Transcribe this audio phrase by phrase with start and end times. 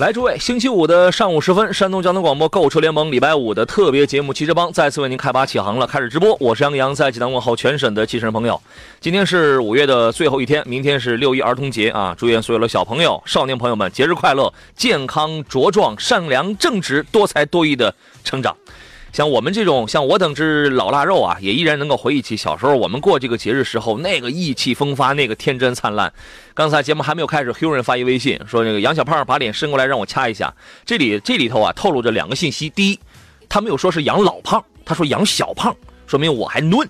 [0.00, 6.36] 来，诸位，星期五的上午时分，山东交通广播购物车联盟礼拜五的特别节目《汽车帮》再次为您开拔起航了，开始直播。
[6.40, 8.60] 我是杨洋，在济南问候全省的汽车朋友。
[9.00, 12.12] 今天是五月的最后一天，明天是六一儿童节啊！
[12.18, 18.56] 祝愿所有的小朋友、少年朋友们节日快乐，健康茁壮，善良正直，多才多艺的成长。
[19.14, 26.12] 像我们这种，像我等之老腊肉啊，也依然能够回忆起小时候我们过这个节日时候那个意气风发，那个天真灿烂。
[26.52, 30.52] 刚才节目还没有开始，Hugh 人发一微信说：“那个杨小胖把脸伸过来让我掐一下。”
[30.84, 32.98] 这里这里头啊透露着两个信息：第一，
[33.48, 35.72] 他没有说是杨老胖，他说杨小胖，
[36.08, 36.80] 说明我还嫩，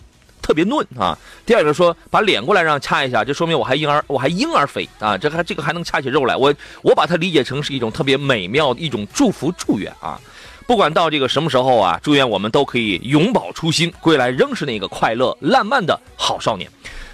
[0.40, 1.18] 特别嫩啊。
[1.44, 6.34] 第二个说把脸过来让掐一下，这说明我还婴儿我还婴儿肥啊，这还这个还能掐起肉来。
[6.34, 10.18] 我我把它理解成是一种特别美妙的一种祝福祝愿啊。
[10.66, 16.70] 不管到这个什么时候啊，祝愿我们都可以永葆初心，归来仍是那个快乐烂漫的好少年。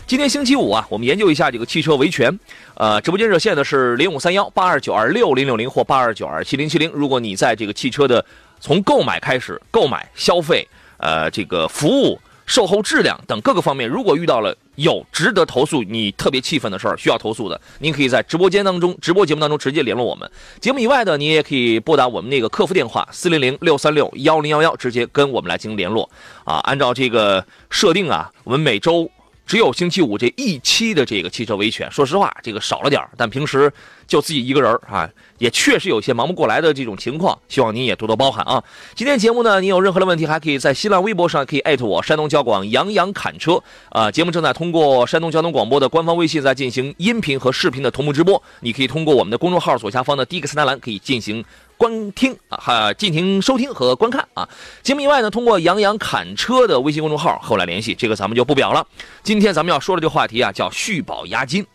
[0.06, 2.38] 今天星期五啊，我们研究一下这个汽车维权。
[2.74, 6.90] 呃，直播间热线呢是零五三幺八二九二六零六零或八二九二七零七零。
[6.90, 8.24] 如果你在这个汽车的
[8.60, 10.66] 从购买开始，购买、消费，
[10.98, 12.20] 呃，这个服务。
[12.50, 20.28] 售后质量等各个方面，如果遇到了有值得投诉、你特别气愤的事儿需要投诉的，您可以在直播间当中、直播节目当中直接联络我们。
[20.60, 26.10] 节目以外的，你也可以拨打我们那个客服电话四零零六三六幺零幺幺，直接跟我们来进行联络。
[26.42, 29.08] 啊，按照这个设定啊，我们每周。
[29.50, 33.68] 只有星期五这一期的这个汽车维权，说实话，这个少了点但平时
[34.06, 38.62] 就自己一个人啊，也确实有些忙不过来的这种情况，希望您也多多包涵啊。
[38.94, 44.08] 今天节目呢，您有任何的问题，还可以在新浪微博上可以艾特我，山东交广杨洋侃车啊。
[44.08, 51.44] 节目正在通过山东交通广播的官方微信在进行音频和视频的同步直播，你可以通过我们的公众号左下方的第一个菜单栏可以进行。
[51.80, 54.46] 观听啊，哈，进行收听和观看啊。
[54.82, 58.86] 节目以外呢，通过杨洋侃车的微信公众号和我来联系，这个咱们就不表了。
[59.22, 61.66] 今天咱们要说的这个话题啊，叫续保押金。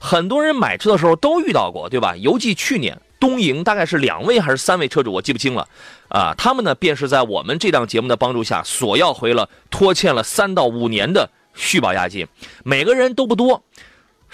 [0.00, 2.16] 很多人买车的时候都遇到过，对吧？
[2.16, 5.68] 尤其去年东营大概是两位还是三位车主，我记不清了
[6.08, 6.34] 啊。
[6.36, 12.26] 他们呢，便是在我们这档节目的帮助下，索要回了拖欠了三到五年的续保押金，
[12.64, 13.62] 每个人都不多。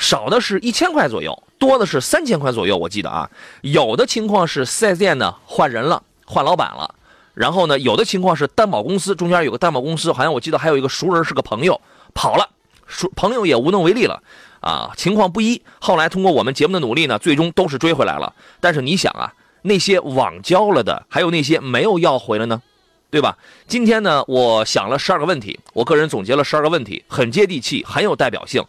[0.01, 2.75] 少的是一千块左右，多的是三千块左右。
[2.75, 3.31] 我记得啊，
[3.61, 6.95] 有的情况是四 S 店呢换人了，换老板了，
[7.35, 11.79] 然后呢，有的情况是担保公司中间有个担保公司，好像我记得还有一个熟人是个朋友
[12.15, 12.49] 跑了，
[12.87, 14.23] 熟朋友也无能为力了
[14.61, 15.61] 啊，情况不一。
[15.79, 18.33] 后来通过我们节目的努力呢，最终都是追回来了。
[18.59, 22.63] 但是你想啊，那些网交了的，还有那些没有要回来呢？
[23.11, 23.37] 对吧？
[23.67, 28.65] 今天呢，我想了十二个问题，我个人总结了十二个问题，很接地气，很有代表性。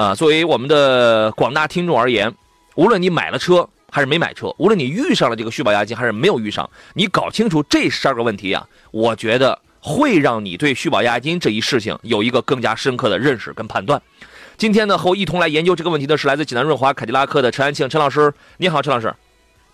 [0.00, 2.34] 啊，作为我们的广大听众而言，
[2.74, 14.00] 无论你买了车还是没买车，无论你遇上了这个续保押金还是没有遇上，你搞清楚这十二个问题啊，我觉得会让你对续保押金这一事情有一个更加深刻的认识跟判断。
[14.56, 19.14] 今天呢，和我一同来研究这个问题的是来自济南润华凯迪拉克的陈安庆陈老师，你好，陈老师。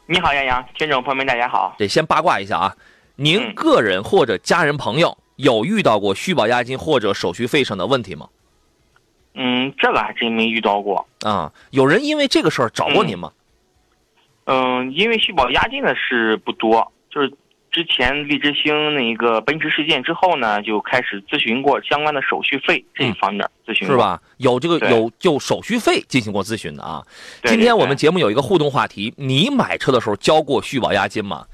[0.07, 1.73] 你好，杨洋，听众朋友们，大家好。
[1.79, 2.75] 得先八卦一下啊。
[3.15, 8.27] 您个人或者家人朋友有遇到过续保押金或者手续费上的问题吗？
[9.37, 11.53] 嗯，这个还真没遇到过啊。
[11.71, 13.31] 有人因为这个事儿找过您吗？
[14.45, 17.31] 嗯，因为续保押金的事不多，就是
[17.71, 24.23] 之前荔枝星那个奔驰事件之后呢，就开始咨询过相关的手续费这一方面咨询是吧？
[24.39, 27.05] 有这个有就手续费进行过咨询的啊。
[27.43, 31.45] 今天我们节目有一个互动话题，你买车的时候交过续保押金吗？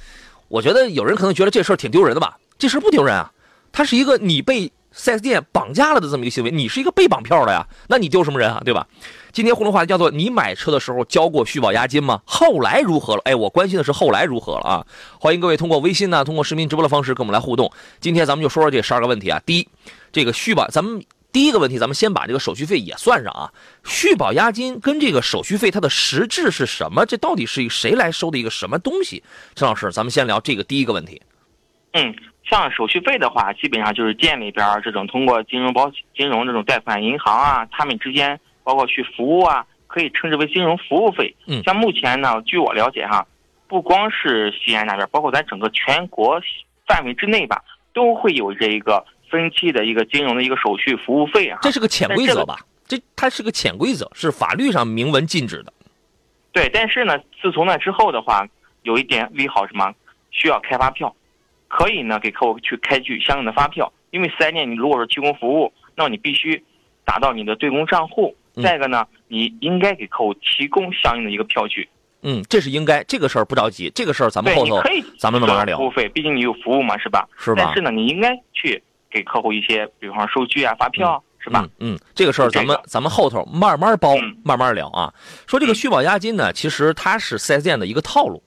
[0.49, 2.39] 我觉得有人可能觉得这事儿挺丢人的吧？
[2.59, 3.33] 这事儿不丢人啊，
[3.73, 8.63] 它是一个你被 4S 店绑架了的这么一个行为，你是一个被绑票的呀，那你丢什么人啊？
[8.65, 8.87] 对吧？
[9.33, 12.21] 今天互动话题叫做“你买车的时候交过续保押金吗？
[12.25, 14.87] 后来如何了？”哎，我关心的是后来如何了啊！
[15.19, 17.73] 欢迎各位通过微信呢，通过视频直播的方式跟我们来互动。
[18.01, 19.41] 今天咱们就说说这十二个问题啊。
[19.47, 19.69] 第一，
[20.13, 21.03] 这个续保，咱们。
[21.33, 23.51] 第一个问题，咱们先把这个手续费也算上啊。
[23.85, 27.07] 续保押金跟这个手续费它的实质是什么？
[27.07, 29.23] 这到底是谁来收的一个什么东西？
[29.55, 31.23] 陈老师，咱们先聊这个第一个问题。
[31.95, 32.15] 嗯，
[32.49, 41.35] 像手续费的话，基本上就是店里边这种通过金融保金融这种贷款银行啊，他们之间包括去服务啊，可以称之为金融服务费。
[41.47, 43.27] 嗯，像目前呢，据我了解哈，
[43.69, 46.41] 不光是西安那边，包括咱整个全国
[46.87, 47.63] 范围之内吧，
[47.93, 49.05] 都会有这一个。
[49.33, 51.59] 分期的一个金融的一个手续服务费啊。
[51.63, 52.55] 这是个潜规则吧？
[52.87, 55.73] 这它是个潜规则，是法律上明文禁止的。
[56.53, 58.47] 对，但是呢，自从那之后的话，
[58.83, 59.91] 有一点利好什么？
[60.31, 61.17] 需要开发票，
[61.73, 63.91] 可以呢给客户去开具相应的发票。
[64.11, 66.63] 因为四 S 店你如果是提供服务，那么你必须
[67.03, 68.37] 达到你的对公账户。
[68.63, 71.89] 再一个呢，你应该给客户提供相应的一个票据。
[72.21, 75.79] 嗯，这是应该，这个事儿不着急，这个事儿咱们后头可以，咱们慢慢聊。
[75.79, 77.27] 服务费，毕竟你有服务嘛，是吧？
[77.39, 77.63] 是吧？
[77.65, 78.81] 但是呢，你应该去
[79.11, 81.67] 给客户一些，比方收据啊、发票，是吧？
[81.81, 84.15] 嗯，这个事儿咱们咱们后头慢慢包，
[84.45, 85.13] 慢慢聊啊。
[85.47, 88.43] 说这个续保押金呢，其实它是四 S 店的一个套路，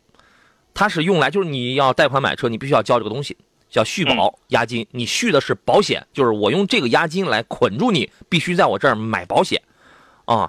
[0.76, 3.36] 它是用来就是你要贷款买车，你必须要交这个东西，
[3.72, 4.86] 叫续保押金。
[4.92, 9.60] 你续的是保险，就是我用这个押金来捆住你，必须在我这儿买保险，
[10.26, 10.48] 啊。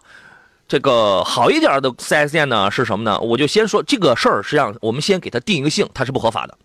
[0.68, 3.16] 这个好一点的 4S 店呢是什么呢？
[3.20, 6.58] 我就先说这个事儿，实际上我们先给它定一个性，它是不合法的，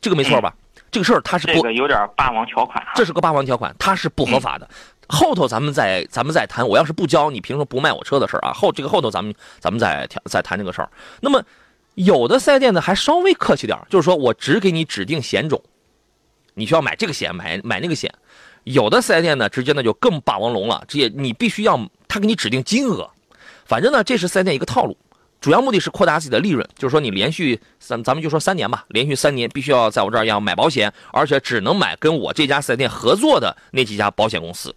[0.00, 0.52] 这个没错吧？
[0.90, 4.68] 这个事儿它是不这个有点霸王条款，这是个霸王条款，它是不合法的。
[5.08, 8.52] 后头咱们再咱们再谈，我要是不交，你凭什么不卖我车的事儿啊？
[8.52, 10.90] 后这个后头咱们咱们再再谈这个事儿。
[11.20, 11.40] 那么
[11.94, 15.62] 有的 4S 店呢还稍微客气点就是说我只给你指定险种，
[16.54, 18.12] 你需要买这个险，买买那个险。
[18.64, 21.80] 有的 4S 店呢直接呢就更霸王龙了，直接你必须要。
[22.12, 23.08] 他给你指定金额，
[23.64, 24.98] 反正呢，这是四 S 店一个套路，
[25.40, 26.68] 主要目的是扩大自己的利润。
[26.76, 34.74] 就是说，你连续三，咱们就说三年吧，连续三年必须要在我这儿要买保险，而且只能买跟我这家四 S 店合作的那几家保险公司，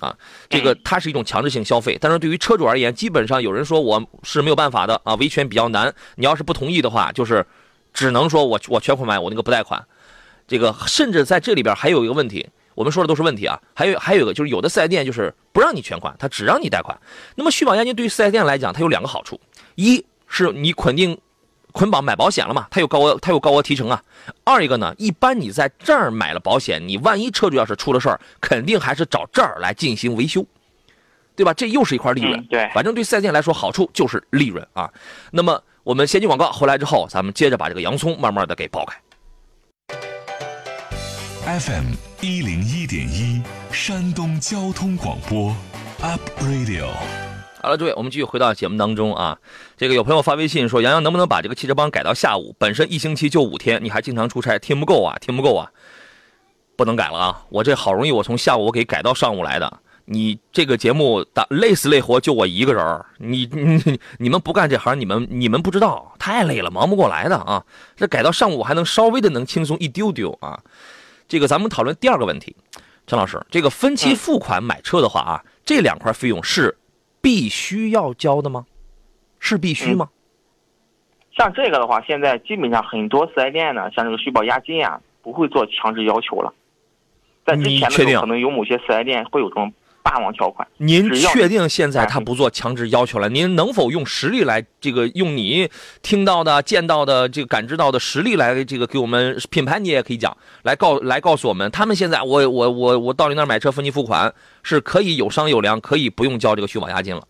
[0.00, 0.16] 啊，
[0.48, 1.96] 这个它是一种强制性消费。
[2.00, 5.94] 但是对于车主而言，基本上有人说我是没有办法的啊，维权比较难。
[6.16, 7.46] 你要是不同意的话，就是
[7.92, 9.84] 只能说我我全款买，我那个不贷款。
[10.46, 12.48] 这个甚至在这里边还有一个问题。
[12.74, 17.00] 我们说的都是问题啊，还有还有一个就是有的四 S 店就是不让你全款，他只让你贷款。
[17.34, 19.40] 那么续保押金对于四 S 店来讲，它有两个好处：
[19.76, 21.18] 一是你肯定
[21.76, 24.00] 捆绑买保险了嘛，它有高额它有高额提成啊；
[24.44, 30.42] 二一个呢，一般你在这儿买了保险，你万一车主要是出了事儿，肯定还是找这儿来进行维修，
[31.36, 31.52] 对吧？
[31.52, 32.42] 这又是一块利润。
[32.46, 34.90] 对，反正对四 S 店来说，好处就是利润啊。
[35.30, 38.96] 那么我们先进广告，回来之后，咱们接着把这个洋葱慢慢的给剥开。
[41.60, 41.92] FM
[42.22, 45.54] 一零一点一，山东交通广播
[46.00, 47.25] ，Up Radio。
[47.66, 49.36] 好了，诸位，我们继续回到节目当中啊。
[49.76, 52.54] 这个有朋友发微信说：“杨洋能不能把这个汽车帮改到下午？
[52.60, 55.68] 本身一星期就五天，你还经常出差，听不够啊，听不够啊，
[56.76, 57.44] 不能改了啊！
[57.48, 67.64] 我这好容易我从下午我给改到上午来的，你这个节目打累死累活就我一个人儿，你你你们不干这行，你们你们不知道，太累了，忙不过来的啊。
[67.96, 70.62] 这改到上午还能稍微的能轻松一丢丢啊。”
[71.26, 72.54] 这个咱们讨论第二个问题，
[73.08, 76.78] 陈老师，这个分期付款买车的话啊，这两块费用是
[77.26, 78.66] 必须要交的吗？
[79.40, 80.08] 是必须吗？
[81.36, 86.54] 像这个的话，现在基本上很多四 S 店呢，像这个续保押金啊，不会做强制要求了。
[87.44, 89.72] 在之前的时候，可能有某些四 S 店会有这种。
[90.06, 93.28] 霸王条款，您确定现在他不做强制要求了？
[93.28, 95.68] 您能否用实力来这个用你
[96.00, 99.80] 听到的、见到的、这个感知到的实力来这个给我们品牌？
[99.80, 104.32] 你也可以讲来告来告诉我们，他们现在我我我我到你那儿买车分期付款
[104.62, 107.26] 是可以有商有量，可以不用交这个续保押金了。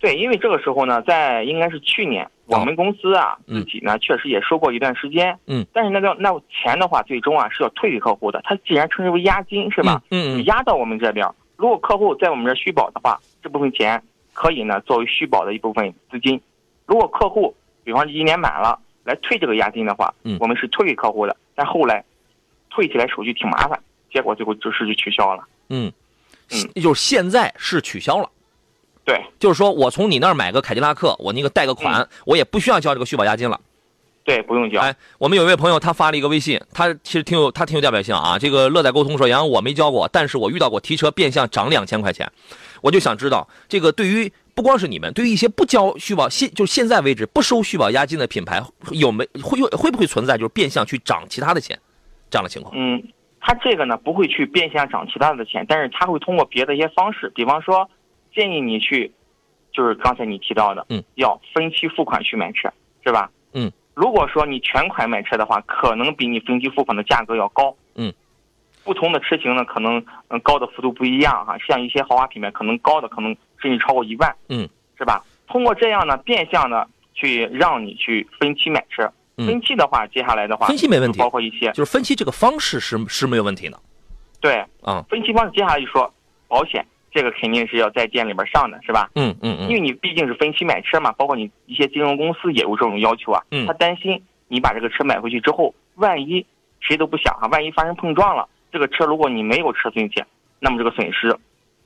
[0.00, 8.40] 对，因为这个时候呢，在应该是去年，我们公司啊自己呢确实也收过一段时间，嗯，但是那个那钱的话，最终啊是要退给客户的。
[8.42, 10.02] 他既然称之为押金是吧？
[10.10, 11.24] 嗯嗯，押到我们这边。
[11.58, 14.00] 如果客户在我们这续保的话，这部分钱
[14.32, 16.40] 可以呢作为续保的一部分资金。
[16.86, 21.36] 如果客户比方一年满了来退这个押金的话，我们是退给客户的。
[21.56, 22.04] 但后来
[22.70, 23.78] 退起来手续挺麻烦，
[24.12, 25.42] 结果最后就是就取消了。
[25.68, 25.92] 嗯，
[26.52, 28.30] 嗯，就是现在是取消了。
[29.04, 33.60] 对，就是说我从你那儿买个凯迪拉克，我那个贷个款，我也不需要交这个续保押金了。
[34.28, 34.78] 对，不用交。
[34.78, 38.38] 哎，我们有一位朋友，他发了一个微信，他其实挺有，他挺有代表性啊。
[38.38, 42.30] 这个乐在沟通说，杨我没交过，但是我遇到过提车变相涨两千块钱，
[42.82, 51.80] 我就想知道，这个对于不光是你们，对于一些不交续保现就现在为止不收续保押金的品牌，有没会会不会存在就是变相去涨其他的钱
[52.28, 52.74] 这样的情况？
[52.76, 53.02] 嗯，
[53.40, 57.88] 他这个呢不会去变相涨其他的钱，但是他会通过别的一些方式，比方说
[58.34, 59.10] 建议你去，
[59.72, 62.70] 就是刚才你提到的，嗯，要分期付款去买车，
[63.02, 63.30] 是吧？
[63.54, 63.72] 嗯。
[63.98, 67.74] 如果说你全款买车的话，可能比你分期付款的价格要高。
[67.96, 68.14] 嗯，
[68.84, 71.58] 不同的车型呢，可能嗯高的幅度不一样哈。
[71.66, 74.32] 像一些豪华品牌，可能高的可能甚至超过一万。
[74.50, 75.24] 嗯，是吧？
[75.48, 79.12] 通过这样呢，变相的去让你去分期买车。
[79.38, 83.76] 分期的话，接下来的话，分期没问题，包括一些就是分期这个方式是是没有问题的。
[84.40, 86.08] 对，嗯，分期方式接下来就说
[86.46, 86.86] 保险。
[87.10, 89.10] 这个肯定是要在店里边上的，是吧？
[89.14, 89.68] 嗯嗯嗯。
[89.68, 93.42] 因为你毕竟是分期买车嘛，包括你一些金融公司也有这种要求啊。
[93.50, 93.66] 嗯。
[93.66, 96.44] 他担心你把这个车买回去之后，万一
[96.80, 100.26] 谁都不想啊，万一发生碰撞了，这个车如果你没有车损险，
[100.60, 101.36] 那么这个损失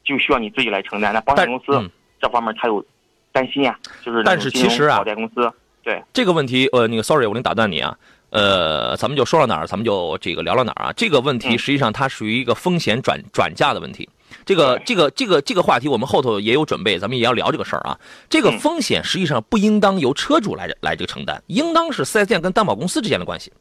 [0.04, 1.14] 就需要你自己来承担。
[1.14, 2.84] 那保险公司嗯这方面他有
[3.32, 5.52] 担心呀，就是但是其实啊保险公司
[5.82, 7.96] 对这个问题，呃，那个，sorry，我给你打断你啊，
[8.30, 10.92] 呃，咱们就说到哪儿，咱们就这个聊到哪儿啊。
[10.96, 14.08] 这个问题嗯实际上它属于一个风险转转嫁的问题。
[14.44, 17.98] 这个这个这个这个话题我们后头也有准备，咱们也要聊这个事儿啊。
[18.28, 23.52] 这个嗯风险实际上不应当由车主来来这个承担，应当是 4S 店跟担保公司之间的关系，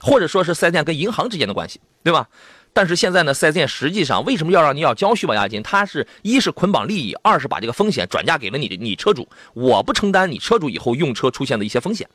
[0.00, 2.28] 或者说是 4S 店跟银行之间的关系，对吧？
[2.72, 5.62] 但是现在呢，4S 店实际上为什么要让你要交续保押金？
[5.62, 12.06] 它是一是捆绑利益，二是把这个风险转嫁给了你你车主，我不承担你车主以后用车出现的一些风险，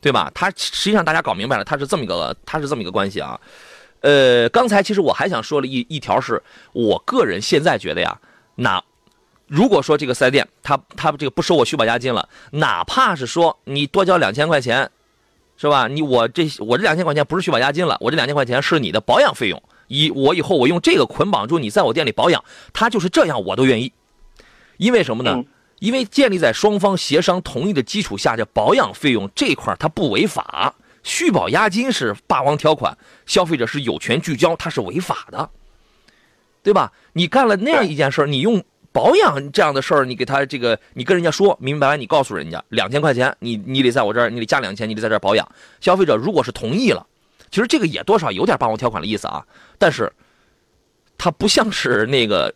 [0.00, 0.30] 对吧？
[0.32, 3.40] 它实际上大家搞明白了，它是这么一个它是这么一个关系啊。
[4.00, 8.18] 呃，刚才其实我还想说了一一条是，我个人现在觉得呀，
[8.54, 8.82] 那
[9.46, 14.90] 如果说这个四 S 店他他这个不收我续保押金了，哪怕是说你多交两千块钱，
[15.56, 15.88] 是吧？
[15.88, 19.62] 你我这我这两千块钱不是续保押金了，我这两千块钱是你的保养费用。
[19.88, 23.92] 以我以后我用这个捆绑住你在我店里保养，他就是这样我都愿意，
[24.76, 25.32] 因为什么呢？
[25.34, 25.46] 嗯
[25.80, 30.74] 因为建立在双方协商同意的基础下，这保养费用这块儿它不违法，
[31.08, 35.48] 续保押金是霸王条款，消费者是有权拒交，它是违法的，
[36.62, 36.92] 对吧？
[37.14, 38.62] 你干了那样一件事儿，你用
[38.92, 45.50] 保养这样的事儿，你给他这个，你跟人家说明白白，你告诉人家两千块钱，你你得在我这儿，你得加两千，你得在这儿保养。
[45.80, 47.06] 消费者如果是同意了，
[47.50, 49.46] 其实这个也多少有点霸王条款的意思啊，
[49.78, 50.12] 但是
[51.16, 52.54] 它不像是那个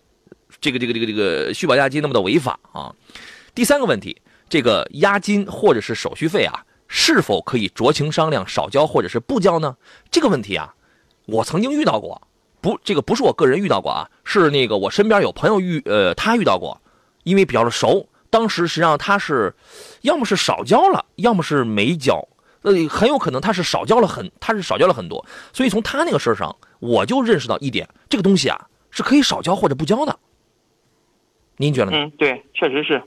[0.61, 2.95] 这个这个这个这个续保押金那么的违法啊。
[3.55, 9.75] 第三个问题，这个押金或者是手续费啊，是否可以酌情商量少交或者是不交呢？
[10.11, 10.75] 这个问题啊，
[11.25, 12.21] 我曾经遇到过，
[12.61, 16.79] 不，这个不是我个人遇到过啊，是那个我身边有朋友遇，呃，他遇到过，
[17.25, 19.55] 因为比较的熟，当时实际上他是，
[20.03, 22.29] 要么是少交了，要么是没交，
[22.61, 30.19] 呃，很有可能他是少交了很，他是少交了很多，所以从他那个事儿上，我就认识到一点，这个东西啊是可以少交或者不交的。
[31.57, 31.97] 您觉得呢？
[31.97, 33.03] 嗯，对，确实是。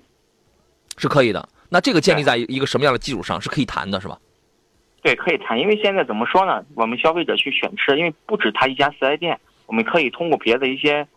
[0.98, 1.48] 是可以的。
[1.70, 4.18] 那这个建立在一个什么样的基础上是可以谈的，是吧？
[5.02, 6.64] 对，可以谈，因为现在怎么说呢？
[6.76, 11.08] 我们消费者去选车，因为不止他一家四 S 店，我们可以通过别的一些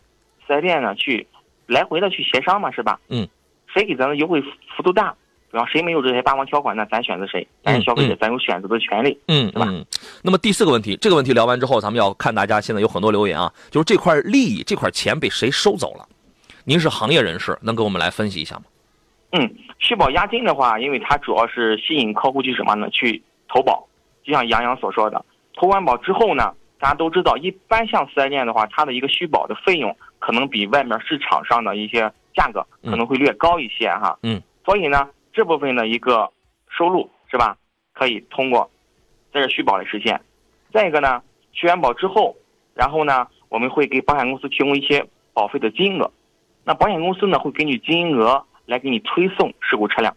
[0.47, 1.27] 四 S 店呢去
[1.67, 3.01] 来回的去协商嘛，是吧？
[3.09, 3.27] 嗯。
[3.73, 4.43] 谁给咱的优惠
[4.75, 5.15] 幅度大，
[5.53, 7.47] 比方谁没有这些霸王条款，那咱选择谁？
[7.63, 9.19] 咱是消费者，咱有选择的权利。
[9.29, 9.85] 嗯对吧嗯。
[10.23, 16.09] 那么第四个问题，这个问题聊完之后，咱们要看大家现在有很多留言啊，就是这块利益、这块钱被谁收走了？
[16.65, 18.63] 您是行业人士，能给我们来分析一下吗？
[19.33, 22.89] 嗯，续保押金的话，因为它主要是吸引客户去什么呢？
[22.91, 23.87] 去投保。
[24.25, 34.19] 就像杨洋所说的，投完保之后呢，大家都知道，一般像四 S 店的话，它的一个续保的费用可能比外面市场上的一些价格可能会略高一些哈。
[34.23, 34.43] 嗯。
[34.67, 36.31] 所以呢，这部分的一个
[36.69, 37.57] 收入是吧，
[37.95, 38.71] 可以通过
[39.33, 40.21] 在这续保来实现。
[40.73, 42.37] 再一个呢，续完保之后，
[42.75, 46.11] 然后呢，我们会给保险公司提供一些保费的金额。
[46.65, 50.15] 那保险公司呢，会根据金额来给你推送事故车辆，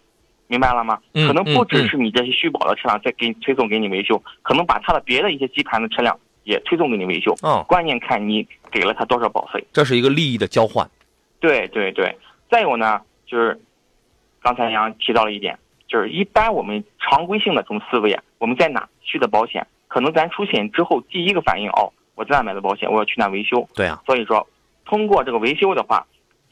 [0.47, 0.99] 明白了吗？
[1.13, 7.33] 嗯可能不嗯嗯只是你这些续保的车辆再给你推送给你维修，可能把他的别的一些基盘的车辆也推送给你维修。
[7.41, 9.63] 哦，关键看你给了他多少保费。
[9.71, 10.85] 这是一个利益的交换。
[11.39, 12.13] 对对对，
[12.49, 13.59] 再有呢，就是
[14.41, 23.65] 刚才杨提到了一点，就是一般我们常规性的这种思维啊，我们在哪续的保险，可能咱出险之后第一个反应哦，我在哪买的保险，我要去哪维修。
[23.73, 24.45] 对啊，所以说，
[24.85, 26.05] 通过这个维修的话，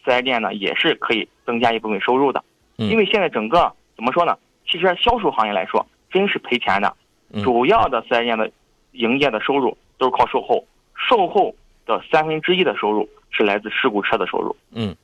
[0.04, 2.44] 四 S 店呢也是可以增加一部分收入的。
[2.78, 4.38] 因为现在整个怎么说呢？
[4.66, 6.96] 汽车销售行业来说，真是赔钱的。
[7.44, 8.50] 主要的四 S 店的
[8.94, 10.66] 营业的收入都是靠售后，
[10.96, 11.54] 售后
[11.86, 14.56] 的三分之一的收入是来自事故车的收入。
[14.72, 14.96] 嗯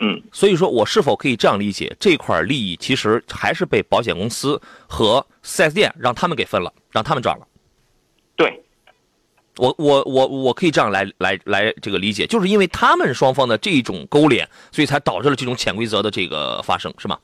[0.00, 7.46] 嗯，所以说我是否可以这样理解，这块利益其实还是被保险公司和 4S 店让他们给分了，让他们赚了。
[8.36, 8.62] 对，
[9.58, 17.18] 我我我我可以这样来来来这个理解，就是因为他们双方的这种勾连，所以才导致了这种潜规则的这个发生，是吗？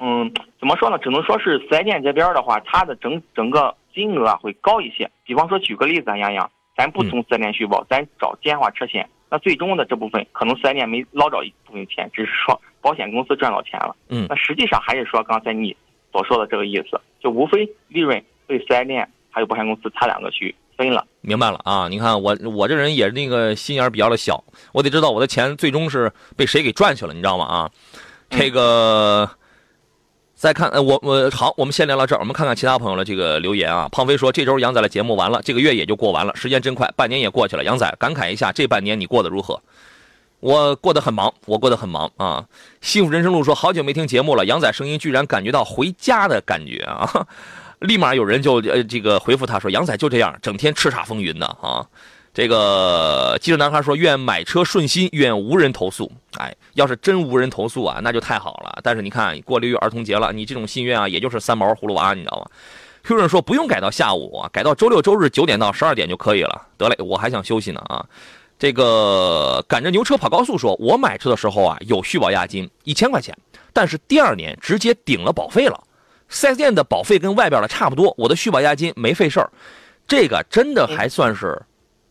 [0.00, 0.98] 嗯，怎么说呢？
[0.98, 5.10] 只能说是四 S 店这边的话，它的整整个金额啊会高一些。
[5.24, 13.94] 比方说，举个例子啊，杨洋，咱不从四 S 店续保，咱找电话车险，那最终的这部分可能四 S 店没捞着一部分钱，只是说保险公司赚到钱了。
[14.08, 15.76] 嗯那实际上还是说刚才你
[16.10, 21.06] 所说的这个意思，就无非利润被四 S 店还有保险公司他两个去分了。
[21.20, 21.86] 明白了啊！
[21.88, 27.44] 你看我我这人也是那个心眼儿比较的小，我得知道我的钱最终是被谁给赚去了，你知道吗？
[27.44, 27.70] 啊，
[28.30, 29.28] 这个
[30.34, 33.86] 再看呃我我好，我们先聊到这儿，我们看看其他朋友的这个留言啊。
[33.92, 37.62] 胖飞说这周杨仔的节目完了，这个月也就过完了，时间真快，半年也过去了。
[37.64, 39.60] 杨仔感慨一下，这半年你过得如何？
[40.40, 42.46] 我过得很忙，我过得很忙啊。
[42.80, 47.26] 幸福人生路说好久没听节目了，杨仔声音居然感觉到回家的感觉啊。
[47.80, 51.86] 立马有人就呃这个回复他说：“杨仔就这样，整天叱咤风云的啊。”
[52.32, 58.78] 这个记者男孩说：“愿买车顺心，愿无人投诉。”哎，要是真无人投诉啊，那就太好了。
[58.84, 62.46] 但是你看，过六一儿童节了，你这种心愿啊，也就是三毛葫芦娃，你知道吗
[63.02, 66.68] ？Q 人说不用改到下午啊，改到周六周日九点到十二点就可以了。
[66.78, 68.06] 得嘞，我还想休息呢啊。
[68.58, 73.36] 这个赶着牛车跑高速说，我买车的时候啊，有续保押金一千块钱，
[73.72, 75.82] 但是第二年直接顶了保费了。
[76.30, 79.50] 4S 店的保费跟外边的差不多，我的续保押金没费事儿，
[80.06, 81.60] 这个真的还算是。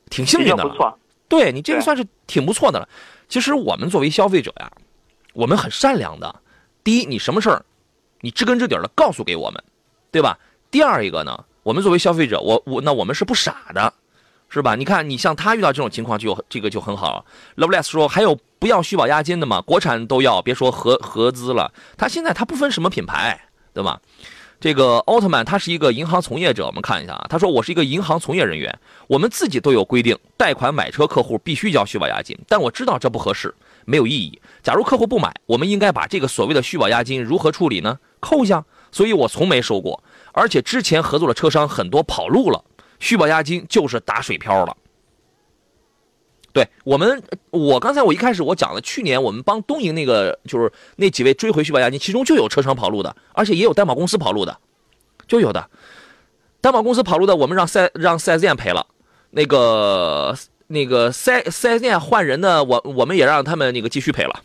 [0.09, 0.97] 挺幸运的，不错。
[1.27, 2.89] 对你这个算是挺不错的了。
[3.27, 4.71] 其实我们作为消费者呀，
[5.33, 6.35] 我们很善良的。
[6.83, 7.63] 第一，你什么事儿，
[8.21, 9.63] 你知根知底的告诉给我们，
[10.09, 10.39] 对吧？
[10.71, 13.93] 第二一个呢，我们作为消费者，我我那我们是不傻的，
[14.49, 14.73] 是吧？
[14.73, 17.23] 你看，你像他遇到这种情况就这个就很好。
[17.55, 19.61] Loveless 说还有不要续保押金的吗？
[19.61, 21.71] 国产都要，别说合合资了。
[21.97, 23.39] 他现在他不分什么品牌，
[23.73, 23.99] 对吧？
[24.59, 27.25] 这个奥特曼他是一个银行从业者，我们看一下啊。
[27.29, 32.37] 他说：“我是一个银行从业人员，我们自己都有规定，贷款买车客户必须交续保押金。
[32.45, 34.41] 但我知道这不合适，没有意义。
[34.61, 37.97] 假如客户不买，我们应该把这个所谓的续保押金如何处理呢？
[38.19, 38.65] 扣下。
[38.91, 42.61] 所以我从没收过，而且之前合作的车商很多跑路了，
[42.99, 44.75] 续保押金就是打水漂了。”
[46.59, 54.57] 对我们，我刚才我一开始我讲了，去年我们帮东营那个就是那几位追回续保押金，其中就有车商跑路的，而且也有担保公司跑路的，
[55.25, 55.69] 就有的
[56.59, 58.87] 担保公司跑路的，我们让四让四 S 店赔了，
[59.29, 60.35] 那个
[60.67, 64.43] 那个四四 S 店换人的，我我们也让他们那个继续赔了。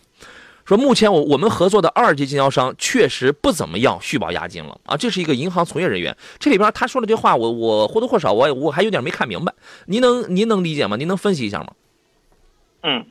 [0.65, 9.53] 说目前我我们合作的二级经销商确实不怎么样续保押金了啊，这是一个银行从业人员，这里边他说的这话，我我或多或少我我还有点没看明白，
[9.89, 10.97] 您能您能理解吗？
[10.97, 11.73] 您能分析一下吗？
[12.87, 13.05] 嗯，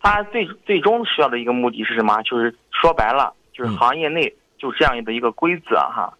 [0.00, 2.20] 他最最终需要的一个目的是什么？
[2.22, 6.12] 就是说白了，就是行业内就这样的一个规则哈。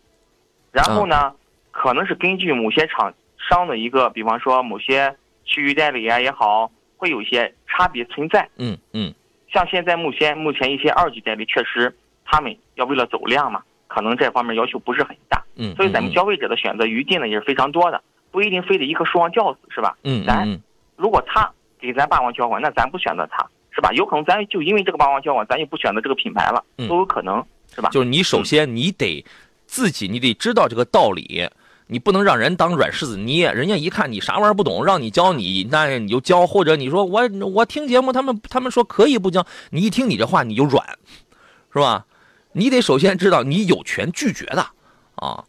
[0.70, 1.34] 然后呢，
[1.72, 5.12] 可能是根据某些厂商的一个，比方说某些
[5.44, 8.48] 区域代理啊也好，会有一些差别存在。
[8.56, 9.12] 嗯嗯。
[9.52, 11.92] 像现在目前目前一些二级代理，确实
[12.24, 15.42] 他们要为了走量嘛，可能这方面要求不是很大。
[15.56, 15.74] 嗯。
[15.74, 18.00] 所以咱们消费者的选择余地呢也是非常多的，
[18.30, 19.98] 不一定非得一棵树上吊死，是吧？
[20.04, 20.24] 嗯嗯。
[20.24, 20.60] 咱
[20.94, 21.50] 如果他。
[21.82, 23.90] 给咱霸王交管，那咱不选择它，是吧？
[23.92, 27.90] 有可能咱就因为这个霸王交管，咱就不选择这个品牌了，都有可能，是吧？
[27.90, 29.24] 就是你首先你得
[29.66, 31.48] 自己，你得知道这个道理，
[31.88, 33.52] 你不能让人当软柿子捏。
[33.52, 40.86] 人家一看你啥玩意儿不懂，让你教你，那你就教；或者你说我我听节目，他们他们说可以不教，你一听你这话你就软，
[41.72, 42.06] 是吧？
[42.52, 44.64] 你得首先知道你有权拒绝的
[45.16, 45.44] 啊。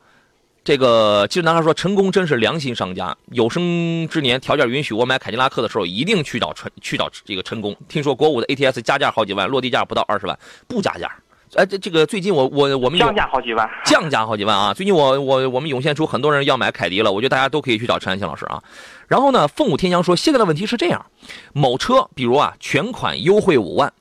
[0.63, 3.15] 这个其实男孩说，成功真是良心商家。
[3.31, 7.75] 有生之年条件允许，我买凯迪拉克的时候一定去找陈去找这个成功。
[7.89, 11.11] 听说国五的 ATS 加价好几万，落地价不到二十万，不加价。
[11.55, 14.73] 哎，这这个最近我我我们降价好几万，降价好几万啊！
[14.73, 18.63] 最近我我我们涌现出很多人要买凯迪了，我觉得大家都可以去找陈安庆老师啊。
[19.07, 21.05] 然后呢，凤舞天翔说，现在的问题是这样：
[21.53, 23.93] 某车比如啊，全款优惠五万，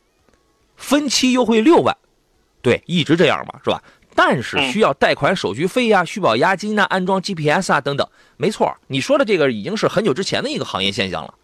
[0.76, 1.94] 分期优惠六万，
[2.62, 3.82] 对，一直这样嘛，是吧？
[4.14, 8.06] 但是需要贷款手续费呀、续保押金呐、安装 GPS 啊等等。
[8.36, 11.34] 没错，你说的这个已经是很久之前的一个行业现象了。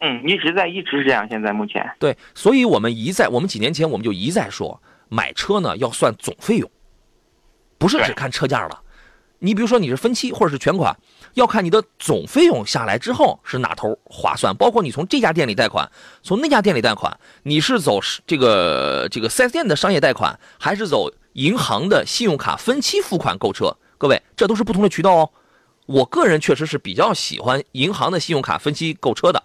[0.00, 1.26] 嗯，一直在，一直是这样。
[1.28, 6.70] 现在目前对，所以我们一再，我们几年前我们就一再说，买车呢要算总费用，
[7.78, 8.82] 不是只看车价了。
[9.38, 10.96] 你比如说你是分期或者是全款，
[11.34, 14.54] 要看你的总费用下来之后是哪头划算。
[14.56, 15.90] 包括你从这家店里贷款，
[16.22, 21.10] 从那家店里贷款，你是走这个这个四 S 店的商业贷款，还是走？
[21.34, 25.30] 银行的信用卡分期付款购车，各位，这都是不同的渠道哦。
[25.86, 29.42] 我个人确实是比较喜欢银行的信用卡分期购车的，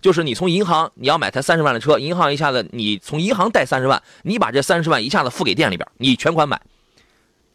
[0.00, 6.62] 就是你从银行你要买台三十万的车，银行一下子你从银行贷三十万，你把这三十万一下子付给店里边，你全款买，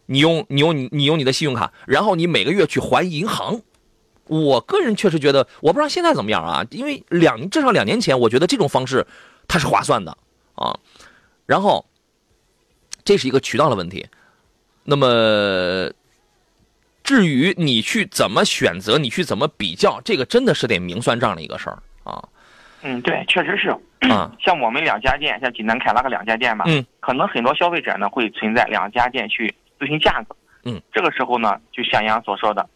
[0.06, 3.62] 你用你用你你用你的信用卡，然后你每个月去还银行。
[4.26, 9.08] 我个人确实觉得，我不知道现在怎么样啊，因为两至少两年前，我觉得这种方式
[9.48, 10.18] 它是划算的
[10.56, 10.78] 啊，
[11.46, 11.86] 然后。
[13.08, 14.06] 这是一个渠道的问题，
[14.84, 15.90] 那么
[17.06, 22.22] 至于你去怎么选择，你去怎么比较，这个真的是得明算账的一个事儿啊。
[22.82, 23.70] 嗯，对，确实是
[24.10, 24.30] 啊。
[24.44, 32.68] 像我们两家店，像济南凯拉克两家店嘛，嗯，可能很多消费者呢会存在两家店去咨询价格，嗯，这个时候呢，就像杨所说的，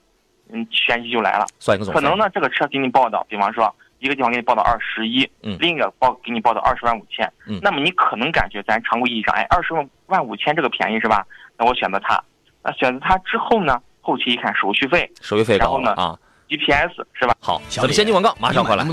[0.53, 3.75] 嗯，玄机就来了，算一个总可能呢，这个车给你报的，比方说。
[4.01, 9.75] 一个地方给你报到二十一，嗯，另一个报给你报到二十万五千，嗯，那么你可能感觉咱常规意义上，哎，二十
[10.07, 11.23] 万五千这个便宜是吧？
[11.55, 12.21] 那我选择它，
[12.63, 16.17] 那选择它之后呢，后期一看手续费，手续费高呢啊
[16.49, 17.35] ，GPS 是吧？
[17.39, 18.83] 好，咱们先进广告，马上回来。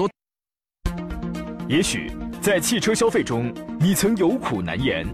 [1.69, 5.07] 也许在汽车消费中，你曾有苦难言；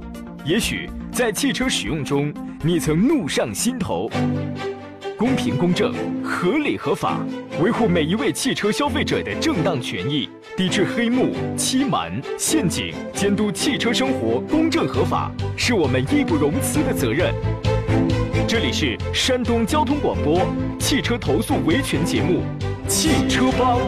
[0.44, 4.10] 也许在汽车使用中，你曾怒上心头。
[5.24, 5.90] 公平公正、
[6.22, 7.18] 合理合法，
[7.58, 17.32] 维护每一位汽车消费者的正当权益，抵制黑幕、欺瞒、陷阱，监督汽车生活公正合法，是我们义不容辞的责任。
[18.46, 20.46] 这里是山东交通广播
[20.78, 22.42] 汽车投诉维权节目
[22.86, 23.78] 《汽车帮》。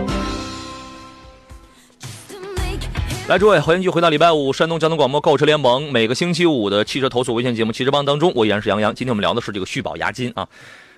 [3.28, 8.94] 来，诸位，欢迎继续回到礼拜五山东交通广播购车联盟每个星期五的汽车投诉维权节目《汽车帮》当中，我依然是杨洋。
[8.94, 10.48] 今天我们聊的是这个续保押金啊，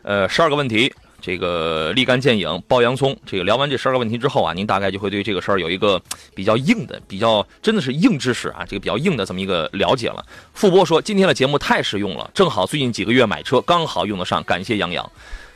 [0.03, 3.17] 呃，十二个问题，这个立竿见影，剥洋葱。
[3.27, 6.01] 这个聊完这十二个问题之后啊，您大概就会对这个事儿有一个
[6.35, 10.25] 比较硬的、比较真的是硬知识啊，这个比较硬的这么一个了解了。
[10.55, 15.11] 傅波说，今天的节目太实用了，正好最近几个月买车刚好用得上，感谢杨洋。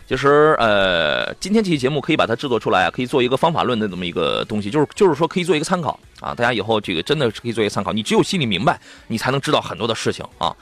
[0.09, 7.93] 其实，呃，今天这期节目可以把它制作出来啊，可以做一个方法论的这么一个东西，就是就是说可以做一个参考啊，大家以后这个真的是可以做一个参考。
[7.95, 10.55] 你只有心里明白，你才能知道很多的事情啊。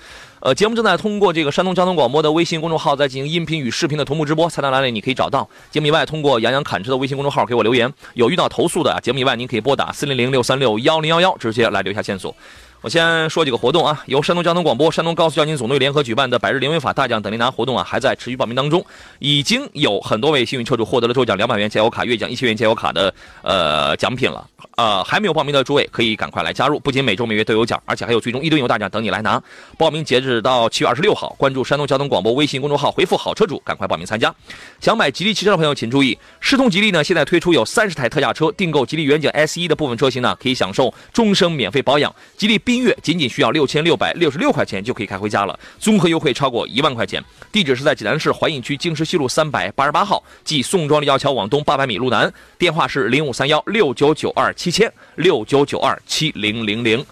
[0.42, 5.46] 呃，节目正在通过这个山东交通广播的微信公众号在进行音频与视频的同步直播，菜单栏里你可以找到。
[5.70, 12.34] 节目以外，通过杨洋侃车的微信公众号给我留言，有遇到投诉的，节目以外您可以拨打四零零六三六幺零幺幺直接来留下线索。
[12.82, 18.82] 我先说几个活动啊，由山东交通广播、山东高速交警总队联合举办的百日零违法大奖等您拿活动啊，还在持续报名当中。
[19.18, 23.12] 已经有很多位幸运车主获得了周奖两百元加油卡、月奖一千元加油卡的
[23.42, 24.48] 呃奖品了。
[24.76, 29.42] 呃，还没有报名的诸位可以赶快来加入，不仅每周每月都有奖，而且还有最终一吨油大奖等你来拿。
[29.76, 34.34] 报名截止到七月二十六号，关注山东交通广播微信公众号，回复“好车主”，赶快报名参加。
[34.80, 42.14] 想买吉利汽车的朋友请注意，世通吉利呢现在推出有三十台特价车，订购吉利远景 S 一的部分车型呢可以享受终生免费保养。
[42.38, 47.20] 吉利缤越仅仅需要六千六百六十六块钱就可以开回家了，综合优惠超过一万块钱。
[47.50, 52.32] 地址是在济南市淮阴区经石西路三百八十八号，即宋庄立交桥往东八百米路南。
[52.56, 57.04] 电话是零五三幺六九九二七千六九九二七零零零。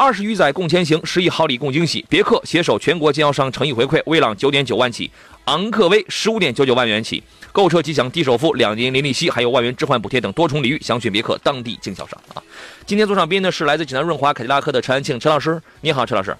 [0.00, 2.02] 二十余载共前行，十亿好礼共惊喜。
[2.08, 5.10] 别克携手全国经销商诚意回馈，威朗九点九万起，
[5.44, 7.22] 昂科威十五点九九万元起。
[7.52, 12.42] 购车即享低首付、两年零利息，还有万元置换补贴等多重礼遇，详询别克当地经销商啊。
[12.86, 16.34] 今天坐上宾的是来自济南润华凯迪拉克的陈安庆陈老师，你好，陈老师。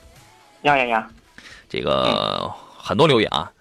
[0.62, 1.10] 呀呀呀！
[1.68, 3.52] 这个很多留言啊，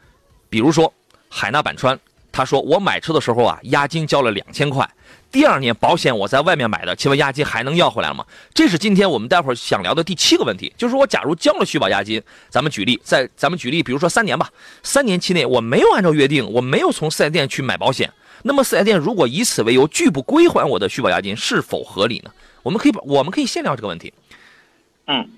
[0.50, 0.94] 比如说
[1.28, 2.00] 海纳百川，
[2.32, 4.90] 他说我买车的时候啊，押金交了两千块，
[5.32, 8.26] 第二年保险我在外面买的，请问押金还能要回来吗？
[8.54, 14.50] 这是今天我们待会儿想聊的第七个问题，就是我假如交了续保押金，咱们举例，在咱们举例，比如说三年吧，
[14.82, 18.12] 三年期内我没有按照约定，我没有从四 S 店去买保险，
[18.44, 22.32] 那么四 S 店如果以此为由拒不归还我的续保押金，是否合理呢？
[22.64, 24.12] 我们可以把我们可以先聊这个问题，
[25.06, 25.30] 嗯，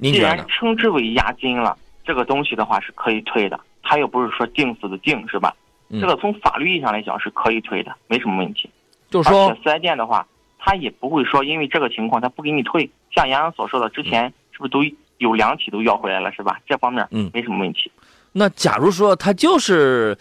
[0.00, 0.46] 既然您觉得呢？
[0.48, 5.52] 称之为押金了，这个东西的话是可以退的，它又不是说定死的定，是吧？
[5.90, 8.70] 嗯这个从法律意义上来讲是可以退的，没什么问题。
[9.10, 10.26] 就是说而且四 S 店的话，
[10.58, 12.90] 他也不会说因为这个情况他不给你退。
[13.14, 14.80] 像杨洋所说的，之前是不是都
[15.16, 16.58] 有两起都要回来了，是吧？
[16.66, 17.90] 这方面嗯没什么问题。
[18.32, 20.16] 那假如说他就是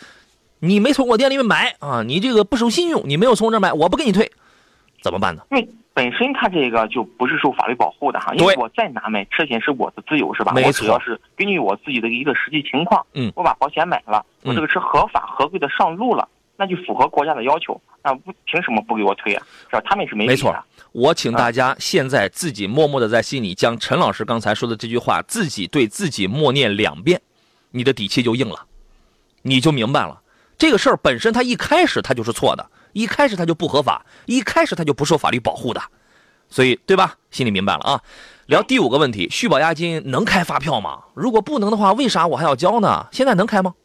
[0.60, 4.32] 你没从我店里面买啊，你这个不守信用，你没有从我这儿买，我不给你退，
[5.02, 5.44] 怎么办呢？
[5.52, 10.54] 因为本身他这个就不是受法律保护的哈，因为我在哪买车险是我的自由是吧？
[10.56, 19.46] 我只要是根据我自己的一个实际情况，嗯我把保险买了，嗯我这个车合法合规的上路了，那就符合国家的要求，那不凭什么不给我退啊？
[19.70, 19.82] 是吧？
[19.86, 20.64] 他们是没没错的。
[20.92, 27.22] 我请大家现在自己默默的在心里将陈老师刚才说的这句话自己对自己默念两遍，
[27.72, 28.66] 你的底气就硬了，
[29.44, 30.22] 你就明白了。
[30.58, 35.82] 这个事儿本身它一开始它就是错的，一开始它就不合法，一开始它就不受法律保护的，
[36.50, 37.16] 所以对吧？
[37.30, 38.02] 心里明白了啊。
[38.48, 41.04] 聊第五个问题，续保押金能开发票吗？
[41.14, 43.06] 如果不能的话，为啥我还要交呢？
[43.12, 43.76] 现在能开吗？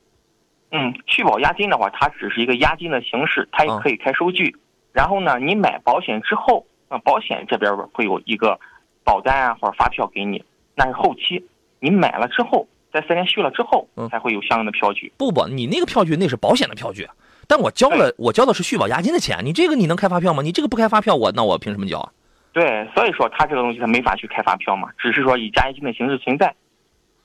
[0.72, 4.56] 嗯，续保押金的话，它只是一个押金的形式，它也啊可以开收据。
[4.90, 8.58] 然后呢，你买保险之后，那保险这边会有一个
[9.04, 10.42] 保单啊或者发票给你，
[10.74, 11.46] 那是后期。
[11.78, 15.12] 你买了之后，在四年续了之后嗯，才会有相应的票据。
[15.16, 17.08] 不不，你那个票据那是保险的票据，
[17.46, 20.42] 但我交了我交的是续保押金的钱，你这个你能开发票吗？
[20.42, 22.10] 你这个不开发票，我那我凭什么交啊？
[22.52, 26.54] 对，所以说他这个东西他没法去开发票嘛，只是说以押金的形式存在。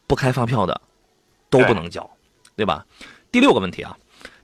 [0.07, 0.81] 不开发票的
[1.49, 2.09] 都不能交，
[2.55, 2.85] 对吧？
[3.37, 3.95] 第六个问题啊，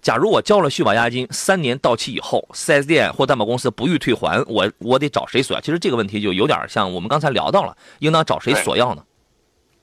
[0.03, 5.61] 假如我交了续保押金，三年到期以后，4S 店或担保公司不予退还，我我得找谁索要？
[5.61, 9.03] 其实这个问题就有点像我们刚才聊到了，应当找谁索要呢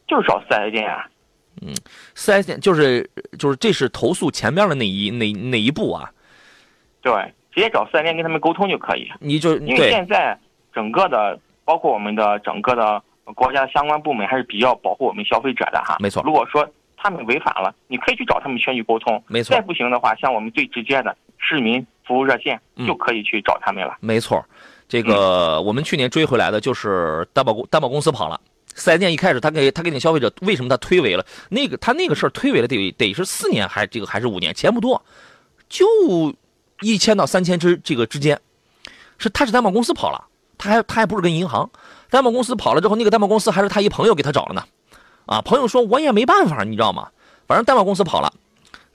[0.07, 1.09] 就是找 4S 店啊。
[2.15, 6.09] ？4S 店就是就是这是投诉前边的那一那那一步啊，
[7.03, 7.13] 对，
[7.53, 9.11] 直接找 4S 店跟他们沟通就可以。
[9.19, 10.39] 你就因为现在
[10.73, 13.03] 整个的，包括我们的整个的
[13.35, 15.97] 国家的相关部门还是比较保护我们消费者的哈。
[15.99, 16.65] 没错如果说
[17.03, 19.23] 他们违反了，你可以去找他们全局沟通。
[19.27, 19.55] 没错。
[19.55, 22.87] 再不行的话，像我们最直接的市民服务热线嗯。
[22.87, 23.97] 就可以去找他们了。
[24.01, 24.45] 没错，
[24.89, 28.41] 这个我们去年追回来的就是担保公担保公司跑了，
[28.75, 31.25] 四 S 店一开始他给他给你消费者为什么他推诿了？
[31.49, 35.03] 那个他那个事儿推诿了得得是四年还这个还是五年，钱不多，
[35.69, 35.87] 就
[36.81, 38.39] 一千到三千之这个之间，
[39.19, 40.25] 是他是担保公司跑了，
[40.59, 41.71] 他还他还不是跟银行。
[42.11, 44.65] 担保公司跑了之后，那个担保公司还是他一朋友给他找了呢，
[45.27, 47.09] 啊，朋友说我也没办法，你知道吗？
[47.47, 48.33] 反正担保公司跑了，